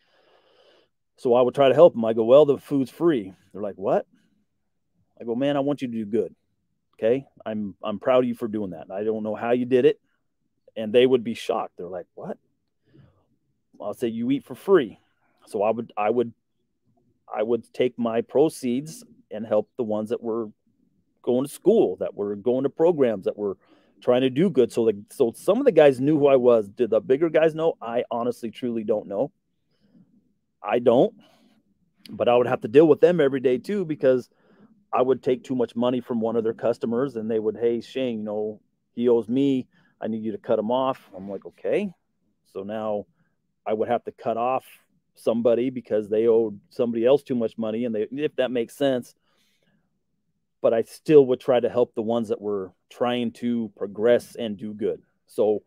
[1.18, 2.06] So I would try to help them.
[2.06, 3.34] I go, well, the food's free.
[3.52, 4.06] They're like, what?
[5.20, 6.36] I go, man, I want you to do good.
[7.02, 7.26] Okay.
[7.46, 8.92] I'm I'm proud of you for doing that.
[8.92, 10.00] I don't know how you did it.
[10.76, 11.74] And they would be shocked.
[11.78, 12.38] They're like, What?
[13.82, 15.00] I'll say you eat for free.
[15.48, 16.34] So I would I would
[17.34, 20.50] I would take my proceeds and help the ones that were
[21.24, 23.58] going to school, that were going to programs, that were
[24.02, 24.72] trying to do good.
[24.72, 26.68] So the so some of the guys knew who I was.
[26.68, 27.78] Did the bigger guys know?
[27.82, 29.32] I honestly truly don't know.
[30.62, 31.16] I don't.
[32.12, 34.30] But I would have to deal with them every day too because
[34.94, 37.82] I would take too much money from one of their customers and they would, hey,
[37.82, 38.62] Shane, you know,
[38.94, 39.68] he owes me.
[40.02, 41.10] I need you to cut him off.
[41.16, 41.94] I'm like, okay.
[42.52, 43.06] So now
[43.66, 44.66] I would have to cut off
[45.16, 47.86] somebody because they owed somebody else too much money.
[47.86, 49.14] And they, if that makes sense,
[50.62, 54.58] but I still would try to help the ones that were trying to progress and
[54.58, 55.02] do good.
[55.28, 55.64] So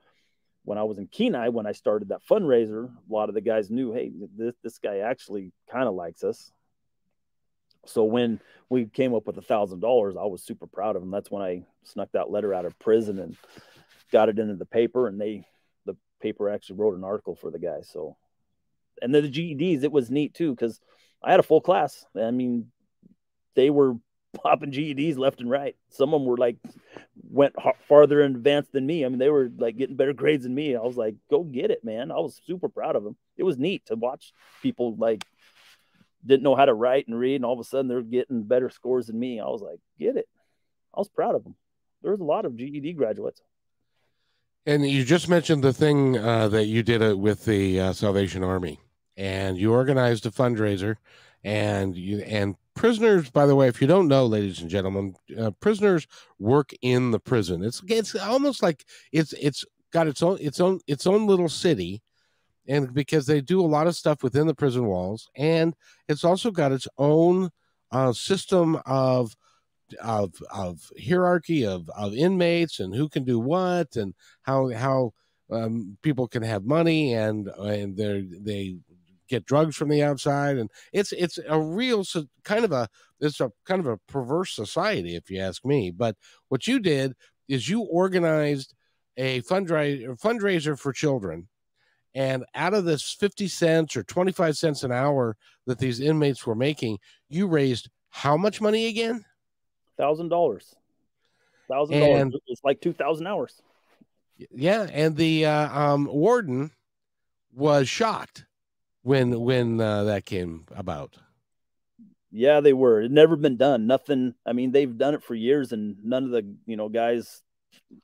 [0.64, 3.70] when I was in Kenai, when I started that fundraiser, a lot of the guys
[3.70, 6.52] knew, hey, this, this guy actually kind of likes us.
[7.86, 11.10] So when we came up with a thousand dollars, I was super proud of him.
[11.10, 13.36] That's when I snuck that letter out of prison and
[14.10, 15.46] got it into the paper, and they
[15.86, 17.80] the paper actually wrote an article for the guy.
[17.82, 18.16] So,
[19.02, 20.80] and then the GEDs, it was neat too because
[21.22, 22.06] I had a full class.
[22.16, 22.70] I mean,
[23.54, 23.96] they were
[24.42, 25.76] popping GEDs left and right.
[25.90, 26.56] Some of them were like
[27.30, 27.54] went
[27.88, 29.04] farther in advance than me.
[29.04, 30.76] I mean, they were like getting better grades than me.
[30.76, 32.10] I was like, go get it, man.
[32.10, 33.16] I was super proud of them.
[33.36, 35.24] It was neat to watch people like
[36.24, 38.70] didn't know how to write and read, and all of a sudden they're getting better
[38.70, 39.40] scores than me.
[39.40, 40.28] I was like, get it.
[40.94, 41.54] I was proud of them.
[42.02, 43.40] There's a lot of GED graduates.
[44.66, 48.42] And you just mentioned the thing uh, that you did it with the uh, Salvation
[48.42, 48.80] Army,
[49.16, 50.96] and you organized a fundraiser,
[51.42, 53.28] and you and prisoners.
[53.30, 56.06] By the way, if you don't know, ladies and gentlemen, uh, prisoners
[56.38, 57.62] work in the prison.
[57.62, 62.02] It's it's almost like it's it's got its own its own its own little city
[62.66, 65.74] and because they do a lot of stuff within the prison walls, and
[66.08, 67.50] it's also got its own
[67.90, 69.36] uh, system of
[70.02, 75.12] of of hierarchy of of inmates and who can do what and how how
[75.50, 78.76] um, people can have money and and they they
[79.28, 80.56] get drugs from the outside.
[80.56, 82.04] And it's it's a real
[82.44, 82.88] kind of a
[83.20, 85.90] it's a kind of a perverse society if you ask me.
[85.90, 86.16] But
[86.48, 87.14] what you did
[87.48, 88.74] is you organized
[89.16, 91.48] a fundraiser fundraiser for children
[92.14, 96.54] and out of this 50 cents or 25 cents an hour that these inmates were
[96.54, 96.98] making,
[97.28, 99.24] you raised how much money again?
[99.96, 100.74] Thousand dollars.
[101.68, 102.34] Thousand dollars.
[102.46, 103.60] It's like two thousand hours.
[104.50, 106.70] Yeah, and the uh, um, warden
[107.52, 108.44] was shocked
[109.02, 111.16] when when uh, that came about.
[112.30, 113.02] Yeah, they were.
[113.02, 113.86] It never been done.
[113.86, 114.34] Nothing.
[114.44, 117.42] I mean, they've done it for years, and none of the you know guys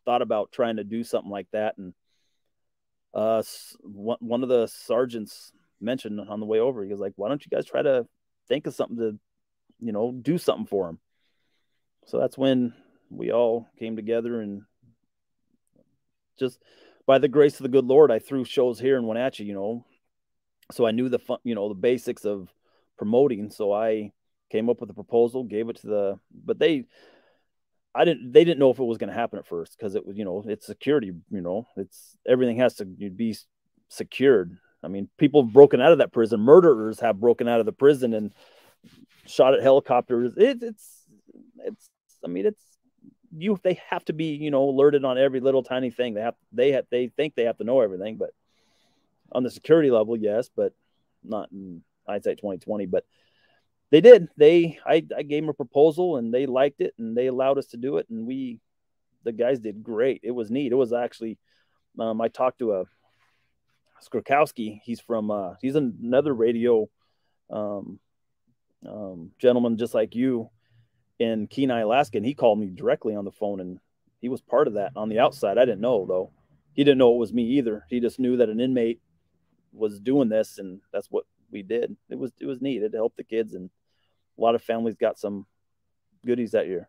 [0.05, 1.79] thought about trying to do something like that.
[1.79, 1.93] And
[3.15, 3.43] uh,
[3.83, 7.51] one of the sergeants mentioned on the way over, he was like, "Why don't you
[7.51, 8.07] guys try to
[8.49, 9.19] think of something to,
[9.81, 10.99] you know, do something for him?"
[12.07, 12.75] So that's when
[13.11, 14.63] we all came together and
[16.39, 16.63] just
[17.07, 19.85] by the grace of the good Lord, I threw shows here in Wenatchee, you know.
[20.73, 22.49] So I knew the fun, you know, the basics of
[22.97, 23.51] promoting.
[23.51, 24.13] So I
[24.51, 26.85] came up with a proposal, gave it to the, but they,
[27.95, 30.07] I didn't, they didn't know if it was going to happen at first because it
[30.07, 33.37] was, you know, it's security, you know, it's everything has to be
[33.89, 34.57] secured.
[34.83, 36.41] I mean, people have broken out of that prison.
[36.41, 38.33] Murderers have broken out of the prison and
[39.27, 40.35] shot at helicopters.
[40.37, 41.05] It, it's,
[41.59, 41.91] it's,
[42.25, 42.63] I mean, it's
[43.37, 46.35] you they have to be you know alerted on every little tiny thing they have
[46.53, 48.31] they have they think they have to know everything but
[49.33, 50.73] on the security level yes but
[51.23, 53.05] not in hindsight 2020 but
[53.91, 57.27] they did they I, I gave them a proposal and they liked it and they
[57.27, 58.61] allowed us to do it and we
[59.25, 61.39] the guys did great it was neat it was actually
[61.99, 62.85] um, i talked to a
[64.03, 64.81] Skrakowski.
[64.83, 66.89] He's from uh, he's another radio
[67.51, 67.99] um,
[68.89, 70.51] um, gentleman just like you
[71.19, 73.79] in Kenai, Alaska, and he called me directly on the phone, and
[74.21, 75.59] he was part of that on the outside.
[75.59, 76.31] I didn't know though.
[76.73, 77.85] He didn't know it was me either.
[77.91, 79.01] He just knew that an inmate
[79.73, 81.97] was doing this, and that's what we did.
[82.09, 82.83] It was it was neat.
[82.83, 83.71] It helped the kids, and
[84.41, 85.47] a lot of families got some
[86.25, 86.89] goodies that year.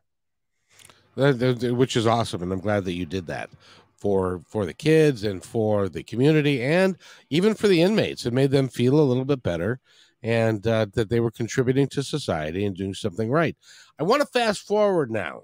[1.16, 3.50] Which is awesome, and I'm glad that you did that
[3.98, 6.98] for for the kids and for the community, and
[7.30, 8.26] even for the inmates.
[8.26, 9.80] It made them feel a little bit better
[10.24, 13.58] and uh, that they were contributing to society and doing something right.
[14.00, 15.44] I want to fast forward now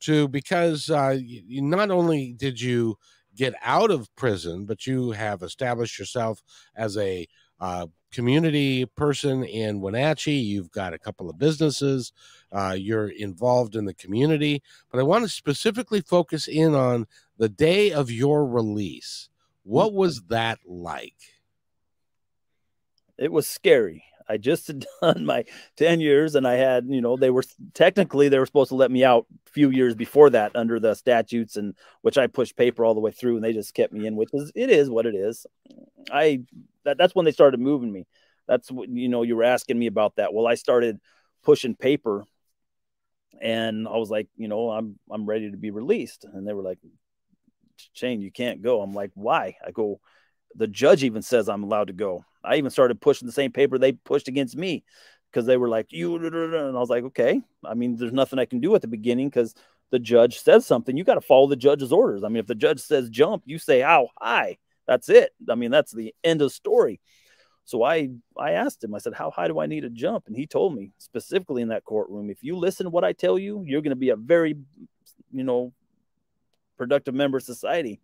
[0.00, 2.96] to because uh, you, not only did you
[3.36, 6.42] get out of prison, but you have established yourself
[6.76, 7.26] as a
[7.62, 10.32] uh, community person in Wenatchee.
[10.32, 12.12] You've got a couple of businesses.
[12.50, 14.62] Uh, you're involved in the community.
[14.90, 17.06] But I want to specifically focus in on
[17.38, 19.30] the day of your release.
[19.62, 21.14] What was that like?
[23.22, 24.04] it was scary.
[24.28, 25.44] I just had done my
[25.76, 28.90] 10 years and I had, you know, they were technically they were supposed to let
[28.90, 32.84] me out a few years before that under the statutes and which I pushed paper
[32.84, 35.06] all the way through and they just kept me in, which is it is what
[35.06, 35.46] it is.
[36.10, 36.42] I
[36.84, 38.06] that, that's when they started moving me.
[38.46, 40.34] That's what you know, you were asking me about that.
[40.34, 41.00] Well, I started
[41.42, 42.24] pushing paper
[43.40, 46.24] and I was like, you know, I'm I'm ready to be released.
[46.24, 46.78] And they were like,
[47.92, 48.82] Shane, you can't go.
[48.82, 49.56] I'm like, why?
[49.66, 50.00] I go,
[50.54, 52.24] the judge even says I'm allowed to go.
[52.44, 54.84] I even started pushing the same paper they pushed against me
[55.30, 57.40] because they were like, you, and I was like, okay.
[57.64, 59.54] I mean, there's nothing I can do at the beginning because
[59.90, 60.96] the judge says something.
[60.96, 62.24] You got to follow the judge's orders.
[62.24, 64.58] I mean, if the judge says jump, you say how high.
[64.86, 65.30] That's it.
[65.48, 67.00] I mean, that's the end of story.
[67.64, 68.94] So I I asked him.
[68.94, 71.68] I said, "How high do I need to jump?" And he told me specifically in
[71.68, 74.16] that courtroom, if you listen to what I tell you, you're going to be a
[74.16, 74.56] very,
[75.32, 75.72] you know,
[76.76, 78.00] productive member of society.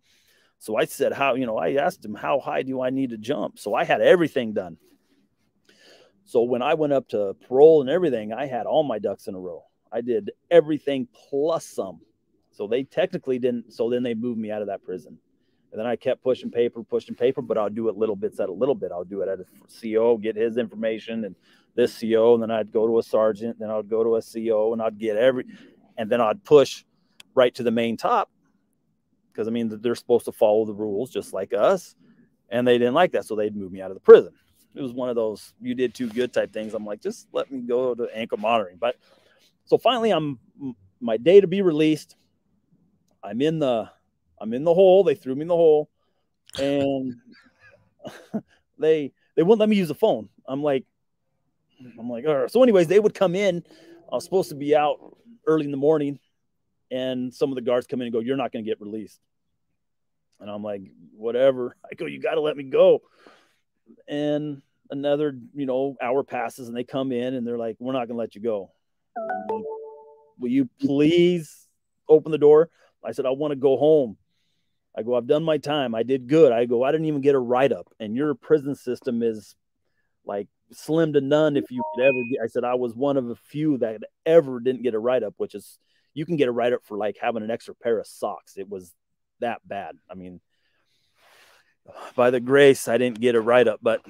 [0.59, 3.17] So I said, How, you know, I asked him, How high do I need to
[3.17, 3.57] jump?
[3.57, 4.77] So I had everything done.
[6.25, 9.33] So when I went up to parole and everything, I had all my ducks in
[9.33, 9.63] a row.
[9.91, 12.01] I did everything plus some.
[12.51, 13.73] So they technically didn't.
[13.73, 15.17] So then they moved me out of that prison.
[15.71, 18.49] And then I kept pushing paper, pushing paper, but I'll do it little bits at
[18.49, 18.91] a little bit.
[18.91, 19.45] I'll do it at a
[19.81, 21.35] CO, get his information and
[21.75, 24.73] this CO, and then I'd go to a sergeant, then I'd go to a CO,
[24.73, 25.45] and I'd get every,
[25.97, 26.83] and then I'd push
[27.35, 28.29] right to the main top
[29.31, 31.95] because I mean they're supposed to follow the rules just like us,
[32.49, 34.33] and they didn't like that, so they'd move me out of the prison.
[34.75, 36.73] It was one of those you did too good type things.
[36.73, 38.77] I'm like, just let me go to ankle monitoring.
[38.77, 38.95] But
[39.65, 40.39] so finally, I'm
[40.99, 42.15] my day to be released.
[43.23, 43.89] I'm in the
[44.39, 45.03] I'm in the hole.
[45.03, 45.89] They threw me in the hole,
[46.57, 47.15] and
[48.79, 50.29] they they wouldn't let me use the phone.
[50.47, 50.85] I'm like,
[51.99, 52.51] I'm like, all right.
[52.51, 53.63] so anyways, they would come in.
[54.11, 54.97] I was supposed to be out
[55.45, 56.19] early in the morning,
[56.91, 59.19] and some of the guards come in and go, "You're not going to get released."
[60.39, 60.81] And I'm like,
[61.15, 61.75] whatever.
[61.91, 63.01] I go, you got to let me go.
[64.07, 68.07] And another, you know, hour passes and they come in and they're like, we're not
[68.07, 68.71] going to let you go.
[69.49, 69.63] Like,
[70.39, 71.67] Will you please
[72.07, 72.69] open the door?
[73.03, 74.17] I said, I want to go home.
[74.97, 75.93] I go, I've done my time.
[75.93, 76.51] I did good.
[76.51, 77.87] I go, I didn't even get a write up.
[77.99, 79.55] And your prison system is
[80.25, 82.39] like slim to none if you could ever get.
[82.43, 85.33] I said, I was one of a few that ever didn't get a write up,
[85.37, 85.77] which is
[86.13, 88.57] you can get a write up for like having an extra pair of socks.
[88.57, 88.93] It was
[89.39, 89.95] that bad.
[90.09, 90.41] I mean,
[92.15, 94.01] by the grace, I didn't get a write up, but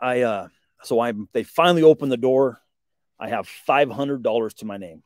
[0.00, 0.48] I, uh,
[0.82, 2.60] so I, they finally opened the door.
[3.18, 5.02] I have $500 to my name.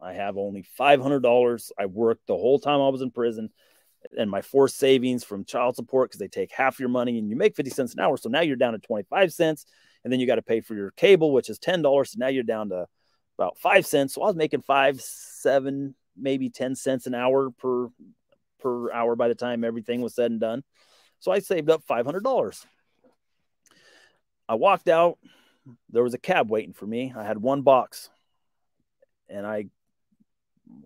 [0.00, 1.70] I have only $500.
[1.78, 3.50] I worked the whole time I was in prison
[4.16, 7.36] and my forced savings from child support because they take half your money and you
[7.36, 8.16] make 50 cents an hour.
[8.16, 9.66] So now you're down to 25 cents
[10.04, 11.82] and then you got to pay for your cable, which is $10.
[12.06, 12.86] So now you're down to
[13.38, 14.14] about five cents.
[14.14, 17.88] So I was making five, seven, maybe 10 cents an hour per
[18.58, 20.64] per hour by the time everything was said and done.
[21.18, 22.64] So I saved up $500.
[24.48, 25.18] I walked out.
[25.90, 27.12] There was a cab waiting for me.
[27.16, 28.10] I had one box.
[29.28, 29.66] And I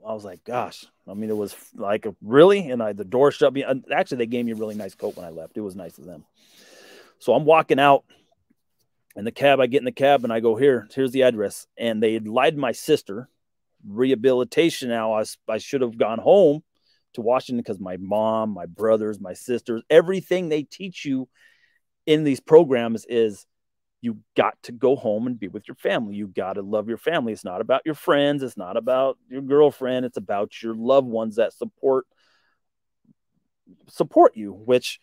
[0.07, 0.85] I was like, gosh.
[1.09, 3.65] I mean, it was like a, really, and I the door shut me.
[3.93, 5.57] Actually, they gave me a really nice coat when I left.
[5.57, 6.25] It was nice of them.
[7.19, 8.05] So I'm walking out
[9.17, 9.61] in the cab.
[9.61, 10.89] I get in the cab and I go here.
[10.95, 11.67] Here's the address.
[11.77, 13.29] And they lied to my sister.
[13.87, 14.91] Rehabilitation.
[14.91, 16.63] Now I, I should have gone home
[17.15, 21.29] to Washington because my mom, my brothers, my sisters, everything they teach you
[22.07, 23.47] in these programs is
[24.03, 26.15] you got to go home and be with your family.
[26.15, 27.33] You got to love your family.
[27.33, 28.43] It's not about your friends.
[28.43, 30.07] It's not about your girlfriend.
[30.07, 32.07] It's about your loved ones that support
[33.89, 35.01] support you, which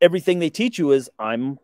[0.00, 1.58] everything they teach you is I'm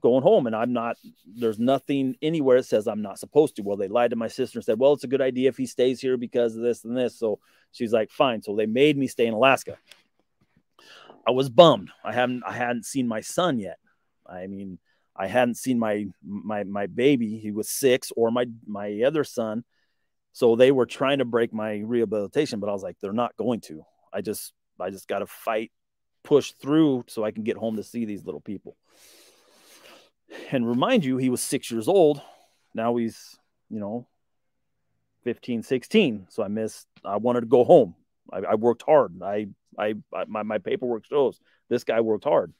[0.00, 3.62] going home and I'm not there's nothing anywhere that says I'm not supposed to.
[3.62, 5.66] Well, they lied to my sister and said, "Well, it's a good idea if he
[5.66, 7.38] stays here because of this and this." So
[7.72, 9.78] she's like, "Fine." So they made me stay in Alaska.
[11.26, 11.90] I was bummed.
[12.04, 13.78] I haven't I hadn't seen my son yet.
[14.26, 14.78] I mean,
[15.14, 17.38] I hadn't seen my my my baby.
[17.38, 19.64] He was 6 or my my other son.
[20.32, 23.60] So they were trying to break my rehabilitation, but I was like, they're not going
[23.62, 23.84] to.
[24.12, 25.72] I just I just got to fight
[26.22, 28.76] push through so I can get home to see these little people.
[30.50, 32.20] And remind you, he was six years old.
[32.74, 33.36] Now he's,
[33.70, 34.06] you know,
[35.24, 36.26] 15, 16.
[36.30, 37.94] So I missed, I wanted to go home.
[38.32, 39.20] I, I worked hard.
[39.22, 39.46] I,
[39.78, 42.52] I, I, my, my paperwork shows this guy worked hard.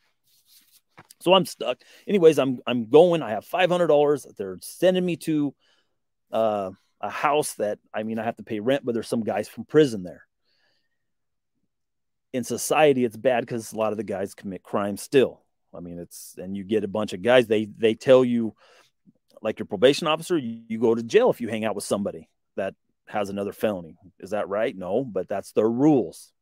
[1.20, 1.78] So I'm stuck.
[2.06, 4.36] Anyways, I'm, I'm going, I have $500.
[4.36, 5.54] They're sending me to,
[6.32, 9.48] uh, a house that I mean I have to pay rent, but there's some guys
[9.48, 10.22] from prison there
[12.32, 15.42] in society it's bad because a lot of the guys commit crime still
[15.76, 18.54] i mean it's and you get a bunch of guys they they tell you
[19.42, 22.28] like your probation officer you, you go to jail if you hang out with somebody
[22.56, 22.74] that
[23.06, 23.96] has another felony.
[24.18, 24.76] Is that right?
[24.76, 26.32] No but that's their rules.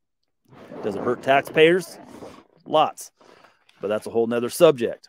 [0.83, 1.99] Does it hurt taxpayers?
[2.65, 3.11] Lots.
[3.81, 5.09] But that's a whole nother subject.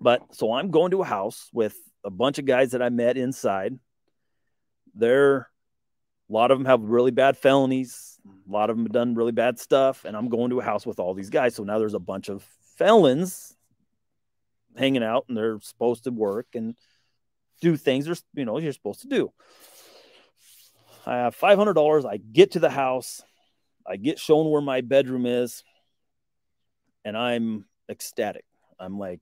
[0.00, 3.16] But so i'm going to a house with a bunch of guys that i met
[3.16, 3.78] inside.
[4.94, 5.48] They're
[6.28, 8.18] a lot of them have really bad felonies.
[8.48, 10.04] A lot of them have done really bad stuff.
[10.04, 11.56] And I'm going to a house with all these guys.
[11.56, 12.46] So now there's a bunch of
[12.80, 13.54] felons
[14.74, 16.74] hanging out and they're supposed to work and
[17.60, 19.30] do things they're, you know, you're supposed to do.
[21.04, 22.06] I have $500.
[22.10, 23.20] I get to the house.
[23.86, 25.62] I get shown where my bedroom is.
[27.04, 28.46] And I'm ecstatic.
[28.78, 29.20] I'm like,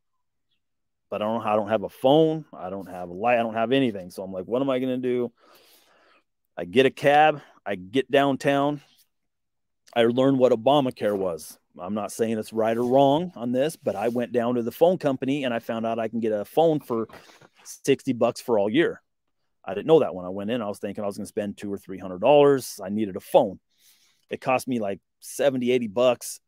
[1.11, 2.45] but I don't, I don't have a phone.
[2.53, 3.41] I don't have a light.
[3.41, 4.11] I don't have anything.
[4.11, 5.33] So I'm like, what am I going to do?
[6.57, 8.83] I get a cab, I get downtown.
[9.97, 11.59] I learned what Obamacare was.
[11.81, 14.73] I'm not saying it's right or wrong on this, but I went down to the
[14.73, 17.09] phone company and I found out I can get a phone for
[17.65, 19.01] 60 bucks for all year.
[19.65, 20.63] I didn't know that when I went in.
[20.63, 22.81] I was thinking I was going to spend two or three hundred dollars.
[22.83, 23.61] I needed a phone.
[24.31, 26.41] It cost me like 70, 80 bucks.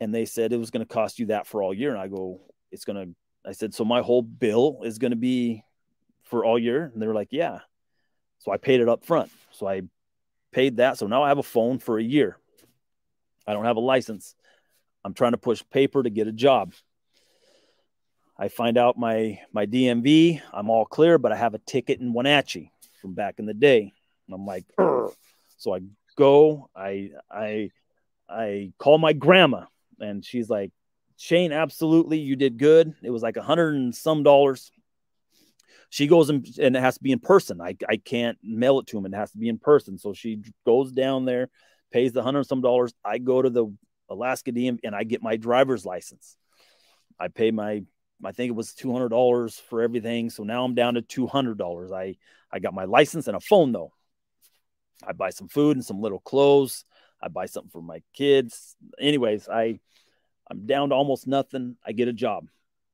[0.00, 1.90] And they said it was going to cost you that for all year.
[1.90, 2.40] And I go,
[2.72, 5.62] it's going to, I said, so my whole bill is going to be
[6.24, 6.90] for all year.
[6.92, 7.60] And they were like, yeah.
[8.38, 9.30] So I paid it up front.
[9.52, 9.82] So I
[10.52, 10.98] paid that.
[10.98, 12.38] So now I have a phone for a year.
[13.46, 14.34] I don't have a license.
[15.04, 16.72] I'm trying to push paper to get a job.
[18.36, 22.12] I find out my my DMV, I'm all clear, but I have a ticket in
[22.12, 23.92] Wenatchee from back in the day.
[24.32, 25.80] I'm like, so I
[26.16, 27.70] go, I I
[28.28, 29.66] I call my grandma,
[30.00, 30.72] and she's like,
[31.16, 32.94] Shane, absolutely, you did good.
[33.02, 34.72] It was like a hundred and some dollars
[35.94, 37.60] she goes and, and it has to be in person.
[37.60, 39.06] I, I can't mail it to him.
[39.06, 39.96] It has to be in person.
[39.96, 41.50] So she goes down there,
[41.94, 42.92] pays the hundred some dollars.
[43.04, 43.66] I go to the
[44.10, 46.36] Alaska DM and I get my driver's license.
[47.20, 47.84] I pay my,
[48.24, 50.28] I think it was $200 for everything.
[50.28, 51.92] So now I'm down to $200.
[51.92, 52.16] I,
[52.50, 53.92] I got my license and a phone though.
[55.06, 56.84] I buy some food and some little clothes.
[57.22, 58.74] I buy something for my kids.
[58.98, 59.78] Anyways, I,
[60.50, 61.76] I'm down to almost nothing.
[61.86, 62.48] I get a job.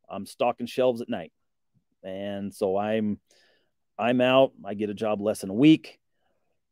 [0.08, 1.32] I'm stocking shelves at night
[2.02, 3.18] and so i'm
[3.98, 5.98] i'm out i get a job less than a week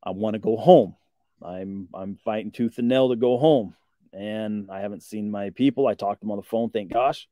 [0.03, 0.97] i want to go home
[1.43, 3.75] i'm i'm fighting tooth and nail to go home
[4.13, 7.29] and i haven't seen my people i talked to them on the phone thank gosh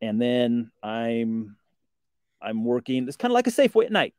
[0.00, 1.56] and then i'm
[2.42, 4.14] i'm working it's kind of like a safeway at night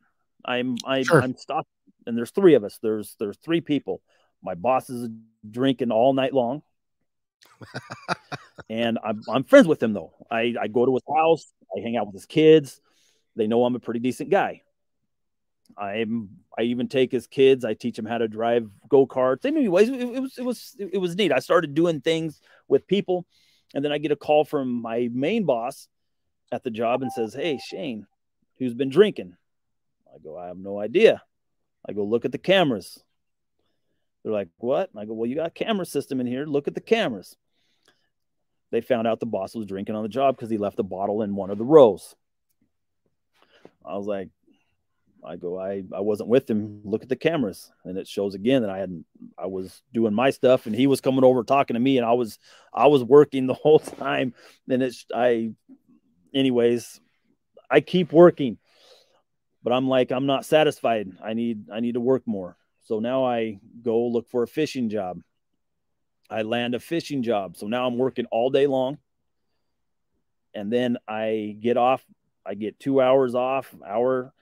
[0.46, 1.22] i'm I, sure.
[1.22, 1.70] i'm stopped
[2.06, 4.02] and there's three of us there's there's three people
[4.42, 5.10] my boss is
[5.50, 6.62] drinking all night long
[8.70, 10.14] and I'm, I'm friends with him though.
[10.30, 11.52] I, I go to his house.
[11.76, 12.82] I hang out with his kids.
[13.36, 14.64] They know I'm a pretty decent guy.
[15.76, 17.66] I'm I even take his kids.
[17.66, 19.46] I teach them how to drive go karts.
[19.46, 21.32] Anyways, it, it was it was it was neat.
[21.32, 23.26] I started doing things with people,
[23.74, 25.88] and then I get a call from my main boss
[26.52, 28.08] at the job and says, "Hey Shane,
[28.58, 29.36] who's been drinking?"
[30.14, 31.22] I go, "I have no idea."
[31.88, 33.00] I go, "Look at the cameras."
[34.24, 36.46] They're like, "What?" I go, "Well, you got a camera system in here.
[36.46, 37.36] Look at the cameras."
[38.72, 41.22] they found out the boss was drinking on the job because he left a bottle
[41.22, 42.16] in one of the rows.
[43.86, 44.30] I was like,
[45.26, 46.82] I go, I, I wasn't with him.
[46.84, 47.72] Look at the cameras.
[47.84, 49.06] And it shows again that I hadn't,
[49.38, 52.14] I was doing my stuff and he was coming over talking to me and I
[52.14, 52.40] was,
[52.74, 54.34] I was working the whole time.
[54.70, 55.52] And it's, I,
[56.34, 57.00] anyways,
[57.70, 58.58] I keep working,
[59.64, 61.12] but I'm like, I'm not satisfied.
[61.24, 62.58] I need, I need to work more.
[62.84, 65.22] So now I go look for a fishing job.
[66.30, 67.58] I land a fishing job.
[67.58, 68.98] So now I'm working all day long.
[70.54, 72.04] And then I get off,
[72.46, 74.34] I get two hours off, hour,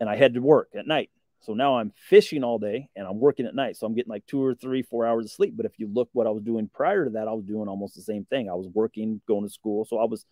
[0.00, 1.10] and I had to work at night.
[1.40, 3.76] So now I'm fishing all day and I'm working at night.
[3.76, 5.56] So I'm getting like two or three, four hours of sleep.
[5.56, 7.94] But if you look what I was doing prior to that, I was doing almost
[7.94, 8.50] the same thing.
[8.50, 9.84] I was working, going to school.
[9.84, 10.24] So I was,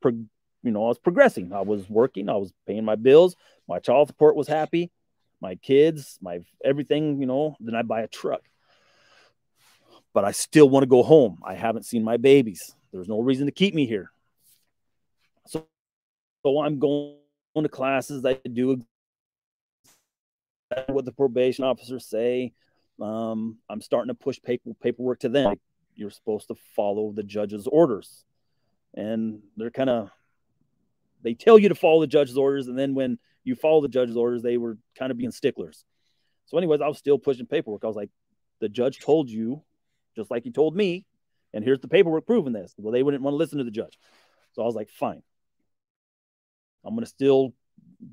[0.00, 0.24] pro-
[0.64, 1.52] you know, I was progressing.
[1.52, 2.28] I was working.
[2.28, 3.36] I was paying my bills.
[3.68, 4.90] My child support was happy.
[5.40, 7.54] My kids, my everything, you know.
[7.60, 8.42] Then I buy a truck.
[10.12, 11.38] But I still want to go home.
[11.44, 12.74] I haven't seen my babies.
[12.92, 14.10] There's no reason to keep me here.
[15.46, 15.66] So,
[16.42, 17.14] so I'm going
[17.54, 18.24] to classes.
[18.24, 18.82] I do
[20.88, 22.52] what the probation officers say.
[23.00, 25.54] Um, I'm starting to push paper, paperwork to them.
[25.94, 28.24] You're supposed to follow the judge's orders,
[28.94, 30.10] and they're kind of
[31.22, 34.16] they tell you to follow the judge's orders, and then when you follow the judge's
[34.16, 35.84] orders, they were kind of being sticklers.
[36.46, 37.82] So, anyways, I was still pushing paperwork.
[37.84, 38.10] I was like,
[38.60, 39.62] the judge told you,
[40.16, 41.04] just like he told me,
[41.52, 42.74] and here's the paperwork proving this.
[42.76, 43.98] Well, they wouldn't want to listen to the judge.
[44.52, 45.22] So I was like, fine.
[46.84, 47.54] I'm gonna still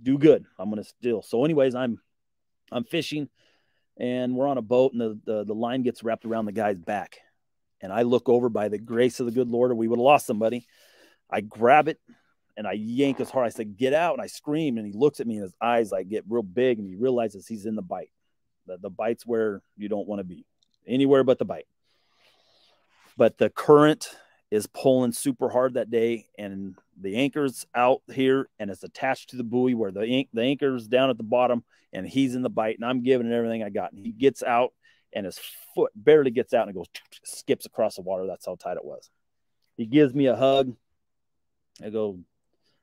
[0.02, 0.46] do good.
[0.58, 1.22] I'm gonna still.
[1.22, 2.00] So, anyways, I'm
[2.72, 3.30] I'm fishing
[3.98, 6.78] and we're on a boat and the, the, the line gets wrapped around the guy's
[6.78, 7.20] back.
[7.82, 10.04] And I look over by the grace of the good Lord, or we would have
[10.04, 10.66] lost somebody.
[11.30, 12.00] I grab it
[12.58, 13.46] and I yank as hard.
[13.46, 14.14] I said, Get out.
[14.14, 14.78] And I scream.
[14.78, 17.48] And he looks at me and his eyes like get real big and he realizes
[17.48, 18.12] he's in the bite.
[18.66, 20.46] The, the bite's where you don't want to be,
[20.88, 21.68] anywhere but the bite.
[23.18, 24.10] But the current
[24.52, 29.36] is pulling super hard that day, and the anchor's out here and it's attached to
[29.36, 32.78] the buoy where the, the anchor's down at the bottom and he's in the bite
[32.78, 33.92] and I'm giving it everything I got.
[33.92, 34.74] And he gets out
[35.14, 35.40] and his
[35.74, 36.88] foot barely gets out and it goes
[37.24, 38.28] skips across the water.
[38.28, 39.10] That's how tight it was.
[39.78, 40.74] He gives me a hug.
[41.84, 42.20] I go,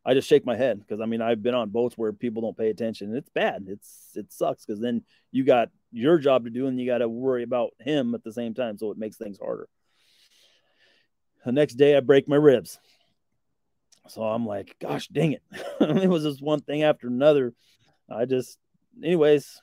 [0.04, 2.56] I just shake my head because I mean I've been on boats where people don't
[2.56, 3.08] pay attention.
[3.08, 3.64] and It's bad.
[3.68, 7.08] It's it sucks because then you got your job to do and you got to
[7.08, 9.68] worry about him at the same time, so it makes things harder.
[11.44, 12.78] The next day I break my ribs.
[14.08, 15.42] So I'm like, gosh dang it.
[15.80, 17.54] it was just one thing after another.
[18.10, 18.58] I just,
[19.02, 19.60] anyways,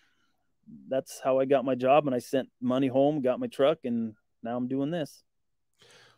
[0.87, 2.07] that's how I got my job.
[2.07, 5.23] And I sent money home, got my truck, and now I'm doing this.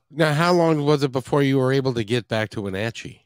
[0.09, 3.25] Now, how long was it before you were able to get back to Wenatchee?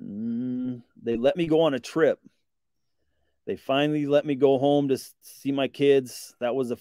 [0.00, 2.20] Mm, they let me go on a trip.
[3.46, 6.34] They finally let me go home to see my kids.
[6.40, 6.76] That was a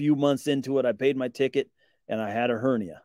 [0.00, 0.86] few months into it.
[0.86, 1.68] I paid my ticket
[2.08, 3.02] and I had a hernia.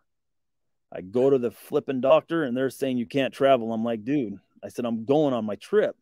[0.89, 3.73] I go to the flipping doctor and they're saying you can't travel.
[3.73, 5.97] I'm like, dude, I said, I'm going on my trip,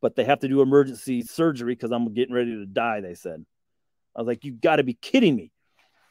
[0.00, 3.00] but they have to do emergency surgery because I'm getting ready to die.
[3.02, 3.46] They said,
[4.16, 5.52] I was like, you got to be kidding me.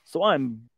[0.05, 0.69] So I'm,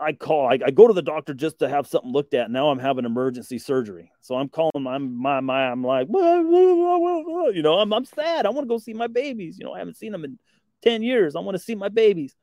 [0.00, 2.50] I call, I, I, go to the doctor just to have something looked at.
[2.50, 4.10] Now I'm having emergency surgery.
[4.22, 8.46] So I'm calling my, my, my, I'm like, you know, I'm, I'm sad.
[8.46, 9.58] I want to go see my babies.
[9.58, 10.38] You know, I haven't seen them in
[10.82, 11.36] 10 years.
[11.36, 12.34] I want to see my babies.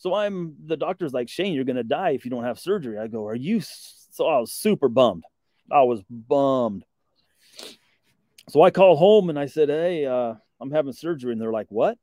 [0.00, 2.98] So I'm the doctor's like, Shane, you're gonna die if you don't have surgery.
[2.98, 5.24] I go, Are you so I was super bummed.
[5.70, 6.84] I was bummed.
[8.48, 11.32] So I call home and I said, Hey, uh, I'm having surgery.
[11.32, 11.98] And they're like, What?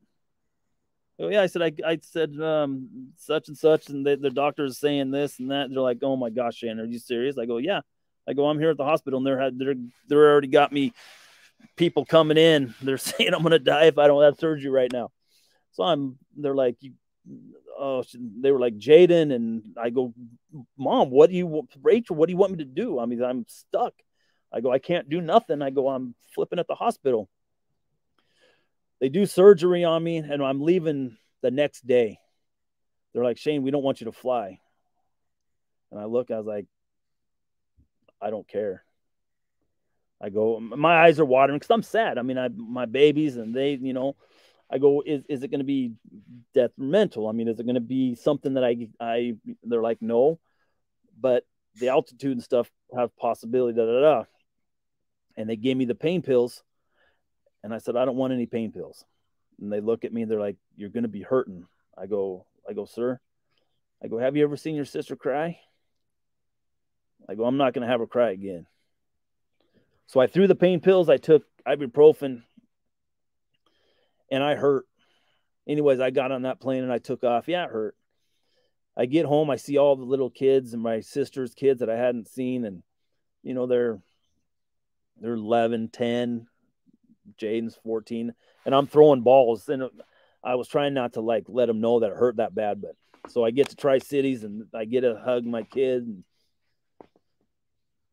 [1.19, 5.09] Oh yeah, I said I, I said um, such and such, and the doctor's saying
[5.09, 5.71] this and that.
[5.71, 7.81] They're like, "Oh my gosh, Shane, are you serious?" I go, "Yeah."
[8.27, 9.73] I go, "I'm here at the hospital, and they're they're
[10.07, 10.93] they're already got me
[11.75, 12.75] people coming in.
[12.83, 15.09] They're saying I'm gonna die if I don't have surgery right now."
[15.71, 16.19] So I'm.
[16.35, 16.93] They're like, "You
[17.77, 18.03] oh,
[18.41, 20.13] they were like Jaden, and I go,
[20.77, 22.99] Mom, what do you, Rachel, what do you want me to do?
[22.99, 23.93] I mean, I'm stuck.
[24.51, 25.61] I go, I can't do nothing.
[25.61, 27.29] I go, I'm flipping at the hospital.
[28.99, 32.19] They do surgery on me, and I'm leaving the next day.
[33.13, 34.59] They're like, Shane, we don't want you to fly.
[35.91, 36.65] And I look, I was like,
[38.21, 38.83] I don't care.
[40.19, 42.17] I go, my eyes are watering because I'm sad.
[42.17, 44.15] I mean, I my babies and they, you know,
[44.69, 45.93] I go, is, is it going to be
[46.53, 47.27] detrimental?
[47.27, 50.39] I mean, is it going to be something that I, I, they're like, no,
[51.19, 51.45] but
[51.79, 54.23] the altitude and stuff have possibility, da, da, da.
[55.37, 56.63] And they gave me the pain pills.
[57.63, 59.05] And I said, I don't want any pain pills.
[59.61, 61.65] And they look at me and they're like, you're going to be hurting.
[61.97, 63.19] I go, I go, sir,
[64.03, 65.59] I go, have you ever seen your sister cry?
[67.29, 68.67] I go, I'm not going to have her cry again.
[70.07, 71.09] So I threw the pain pills.
[71.09, 72.43] I took ibuprofen
[74.31, 74.85] and I hurt.
[75.67, 77.47] Anyways, I got on that plane and I took off.
[77.47, 77.95] Yeah, it hurt.
[78.95, 81.97] I get home, I see all the little kids and my sister's kids that I
[81.97, 82.81] hadn't seen, and
[83.43, 83.99] you know they're
[85.19, 86.47] they're 11, 10,
[87.39, 88.33] Jaden's 14,
[88.65, 89.69] and I'm throwing balls.
[89.69, 89.83] And
[90.43, 92.95] I was trying not to like let them know that it hurt that bad, but
[93.29, 96.03] so I get to Tri Cities and I get to hug my kid.
[96.03, 96.23] And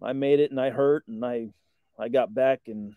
[0.02, 1.48] I made it and I hurt and I
[1.98, 2.94] I got back and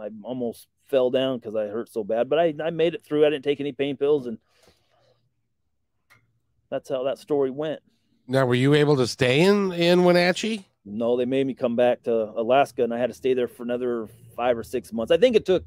[0.00, 3.26] I almost fell down because I hurt so bad, but I, I made it through.
[3.26, 4.38] I didn't take any pain pills and
[6.70, 7.80] that's how that story went.
[8.28, 10.66] Now, were you able to stay in in Wenatchee?
[10.84, 13.64] No, they made me come back to Alaska, and I had to stay there for
[13.64, 15.10] another five or six months.
[15.10, 15.64] I think it took,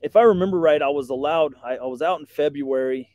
[0.00, 1.54] if I remember right, I was allowed.
[1.62, 3.10] I, I was out in February,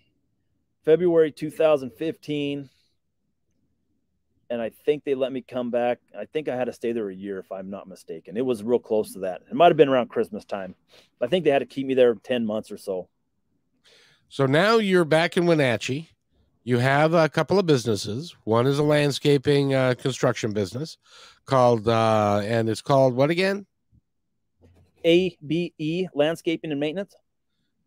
[0.83, 2.69] February 2015,
[4.49, 5.99] and I think they let me come back.
[6.17, 8.37] I think I had to stay there a year, if I'm not mistaken.
[8.37, 9.41] It was real close to that.
[9.49, 10.75] It might have been around Christmas time.
[11.21, 13.07] I think they had to keep me there ten months or so.
[14.29, 16.09] So now you're back in Wenatchee
[16.69, 18.35] you have a couple of businesses.
[18.43, 20.97] One is a landscaping uh, construction business
[21.45, 23.65] called, uh, and it's called what again?
[25.03, 27.15] ABE Landscaping and Maintenance.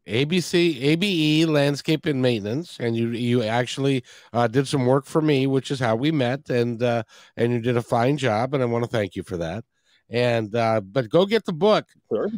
[0.07, 5.47] ABC ABE Landscape and Maintenance, and you you actually uh, did some work for me,
[5.47, 7.05] which is how we met, and uh,
[7.37, 9.65] and you did a fine job, and I want to thank you for that.
[10.11, 11.87] And uh, but go get the book.
[12.13, 12.29] Sure.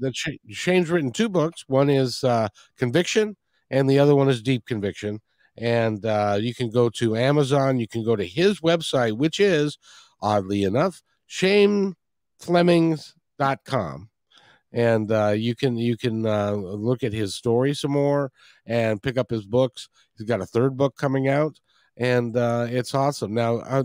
[0.00, 0.12] The
[0.50, 1.64] Shane's written two books.
[1.68, 3.36] One is uh, Conviction,
[3.70, 5.20] and the other one is Deep Conviction
[5.56, 7.78] and uh, you can go to Amazon.
[7.78, 9.78] You can go to his website, which is
[10.20, 14.08] oddly enough, shaneflemings.com.
[14.72, 18.32] And uh, you can you can uh, look at his story some more
[18.66, 19.88] and pick up his books.
[20.16, 21.60] He's got a third book coming out,
[21.96, 23.34] and uh, it's awesome.
[23.34, 23.84] Now, uh,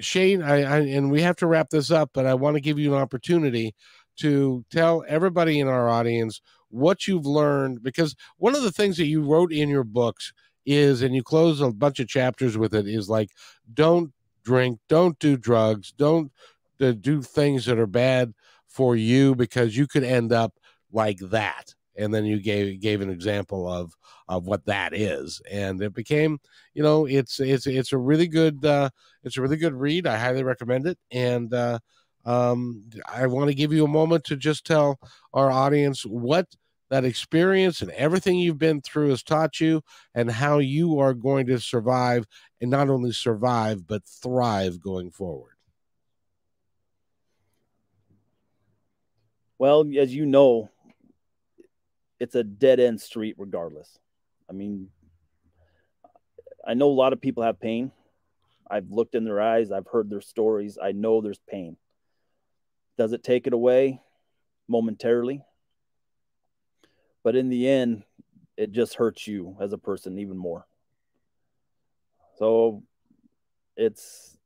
[0.00, 2.78] Shane, I, I and we have to wrap this up, but I want to give
[2.78, 3.74] you an opportunity
[4.18, 9.06] to tell everybody in our audience what you've learned because one of the things that
[9.06, 10.32] you wrote in your books
[10.64, 13.30] is, and you close a bunch of chapters with it, is like,
[13.72, 14.12] don't
[14.44, 16.32] drink, don't do drugs, don't
[16.80, 18.34] uh, do things that are bad
[18.76, 20.52] for you because you could end up
[20.92, 21.74] like that.
[21.98, 23.94] And then you gave gave an example of
[24.28, 26.38] of what that is, and it became,
[26.74, 28.90] you know, it's it's it's a really good uh,
[29.24, 30.06] it's a really good read.
[30.06, 31.78] I highly recommend it, and uh,
[32.26, 34.98] um, I want to give you a moment to just tell
[35.32, 36.46] our audience what
[36.90, 39.80] that experience and everything you've been through has taught you
[40.14, 42.26] and how you are going to survive
[42.60, 45.55] and not only survive but thrive going forward
[49.58, 50.70] well as you know
[52.18, 53.98] it's a dead end street regardless.
[54.48, 54.90] I mean
[56.66, 57.92] i know a lot of people have pain.
[58.68, 59.70] I've looked in their eyes.
[59.70, 60.76] I've heard their stories.
[60.82, 61.76] I know there's pain.
[62.98, 64.00] Does it take it away?
[64.66, 65.42] Momentarily.
[67.22, 68.04] But in the end
[68.56, 70.66] it just hurts you as a person even more.
[72.38, 72.82] So
[73.76, 74.36] it's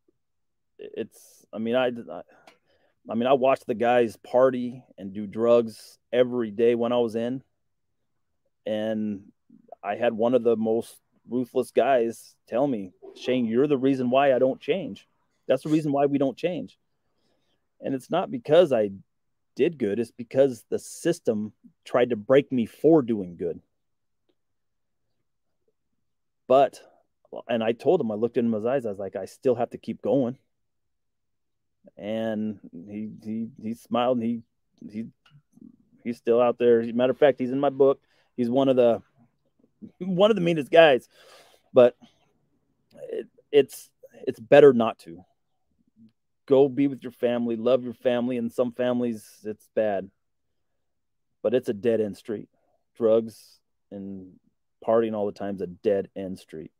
[0.78, 2.22] it's i mean i i
[3.14, 7.42] mean i watched the guys party and do drugs every day when i was in
[8.66, 9.22] and
[9.82, 10.96] i had one of the most
[11.28, 15.08] ruthless guys tell me shane you're the reason why i don't change
[15.46, 16.78] that's the reason why we don't change
[17.80, 18.90] and it's not because i
[19.56, 21.52] did good it's because the system
[21.84, 23.60] tried to break me for doing good.
[26.46, 26.80] But,
[27.48, 29.70] and I told him, I looked in his eyes, I was like, I still have
[29.70, 30.38] to keep going.
[31.96, 34.42] And he he he smiled and he
[34.90, 35.06] he
[36.04, 36.82] he's still out there.
[36.92, 38.00] Matter of fact, he's in my book.
[38.36, 39.02] He's one of the
[39.98, 41.08] one of the meanest guys,
[41.72, 41.96] but
[43.10, 43.90] it, it's
[44.26, 45.24] it's better not to
[46.46, 48.36] go be with your family, love your family.
[48.36, 50.10] And some families, it's bad,
[51.42, 52.48] but it's a dead end street.
[52.96, 53.60] Drugs
[53.90, 54.32] and
[54.86, 56.72] partying all the time is a dead end street.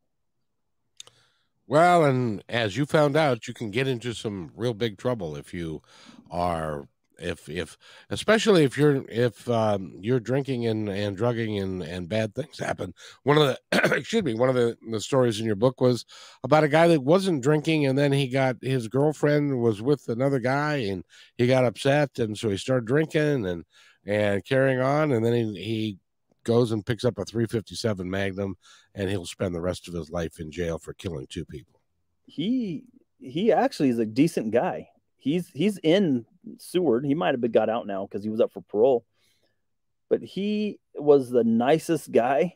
[1.71, 5.53] Well, and as you found out, you can get into some real big trouble if
[5.53, 5.81] you
[6.29, 7.77] are if if
[8.09, 12.93] especially if you're if um, you're drinking and and drugging and and bad things happen.
[13.23, 16.03] One of the excuse me one of the, the stories in your book was
[16.43, 20.39] about a guy that wasn't drinking and then he got his girlfriend was with another
[20.39, 21.05] guy and
[21.37, 23.63] he got upset and so he started drinking and
[24.05, 25.97] and carrying on and then he, he
[26.43, 28.55] goes and picks up a 357 magnum
[28.95, 31.79] and he'll spend the rest of his life in jail for killing two people
[32.25, 32.83] he
[33.19, 34.87] he actually is a decent guy
[35.21, 36.25] he's he's in
[36.57, 37.05] Seward.
[37.05, 39.05] He might have been got out now because he was up for parole.
[40.09, 42.55] But he was the nicest guy.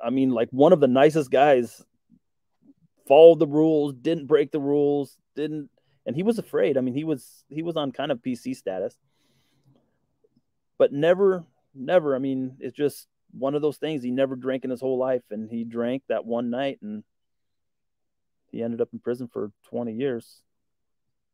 [0.00, 1.84] I mean, like one of the nicest guys.
[3.08, 5.70] Followed the rules, didn't break the rules, didn't,
[6.04, 6.76] and he was afraid.
[6.76, 8.94] I mean, he was he was on kind of PC status,
[10.76, 11.46] but never,
[11.78, 12.14] never.
[12.14, 14.02] I mean, it's just one of those things.
[14.02, 17.04] He never drank in his whole life, and he drank that one night, and
[18.50, 20.40] he ended up in prison for 20 years.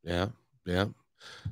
[0.02, 0.28] Yeah,
[0.64, 0.86] yeah.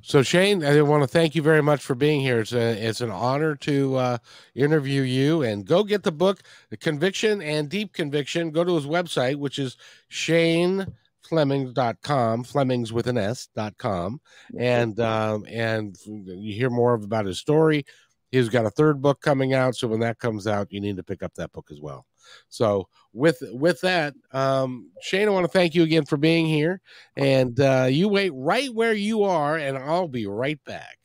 [0.03, 2.41] So Shane, I want to thank you very much for being here.
[2.41, 4.19] It's a, it's an honor to uh,
[4.55, 5.43] interview you.
[5.43, 8.51] And go get the book, The Conviction and Deep Conviction.
[8.51, 9.77] Go to his website, which is
[10.11, 14.21] shaneflemings.com, Flemings with an S dot com,
[14.59, 17.87] and um, and you hear more about his story.
[18.33, 21.03] He's got a third book coming out, so when that comes out, you need to
[21.03, 22.07] pick up that book as well.
[22.49, 26.81] So with with that, um, Shane, I want to thank you again for being here,
[27.15, 30.99] and uh, you wait right where you are, and I'll be right back.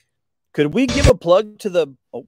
[0.53, 1.87] Could we give a plug to the?
[2.13, 2.27] Oh,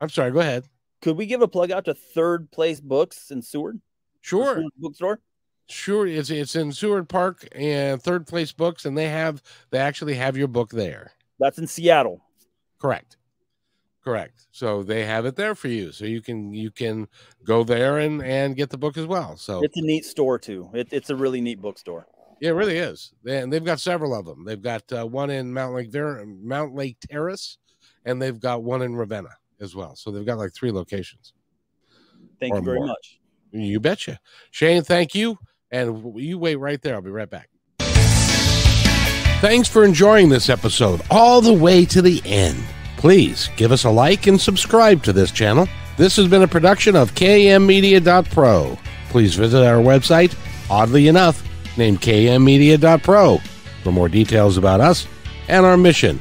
[0.00, 0.32] I'm sorry.
[0.32, 0.64] Go ahead.
[1.00, 3.80] Could we give a plug out to Third Place Books in Seward?
[4.22, 4.56] Sure.
[4.56, 5.20] Seward bookstore.
[5.68, 9.40] Sure, it's it's in Seward Park and Third Place Books, and they have
[9.70, 11.12] they actually have your book there.
[11.38, 12.20] That's in Seattle.
[12.80, 13.16] Correct.
[14.04, 14.46] Correct.
[14.52, 17.08] So they have it there for you, so you can you can
[17.42, 19.36] go there and and get the book as well.
[19.38, 20.68] So It's a neat store too.
[20.74, 22.06] It, it's a really neat bookstore.
[22.38, 23.14] yeah, it really is.
[23.26, 24.44] And they've got several of them.
[24.44, 27.56] They've got uh, one in Mount Lake Ver- Mountlake Terrace,
[28.04, 29.96] and they've got one in Ravenna as well.
[29.96, 31.32] So they've got like three locations.
[32.40, 32.88] Thank you very more.
[32.88, 33.20] much.
[33.52, 34.18] You betcha,
[34.50, 34.82] Shane.
[34.82, 35.38] Thank you,
[35.70, 36.94] and you wait right there.
[36.96, 37.48] I'll be right back.
[39.40, 42.62] Thanks for enjoying this episode all the way to the end.
[43.04, 45.68] Please give us a like and subscribe to this channel.
[45.98, 48.78] This has been a production of kmmedia.pro.
[49.10, 50.34] Please visit our website,
[50.70, 51.46] oddly enough,
[51.76, 53.36] named kmmedia.pro,
[53.82, 55.06] for more details about us
[55.48, 56.18] and our mission,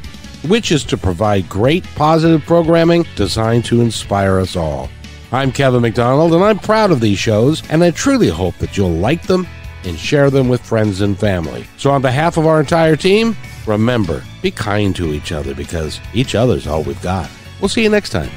[0.50, 4.90] which is to provide great positive programming designed to inspire us all.
[5.32, 8.92] I'm Kevin McDonald, and I'm proud of these shows, and I truly hope that you'll
[8.92, 9.48] like them
[9.86, 11.66] and share them with friends and family.
[11.78, 16.36] So, on behalf of our entire team, remember be kind to each other because each
[16.36, 17.30] other's all we've got.
[17.60, 18.30] We'll see you next time.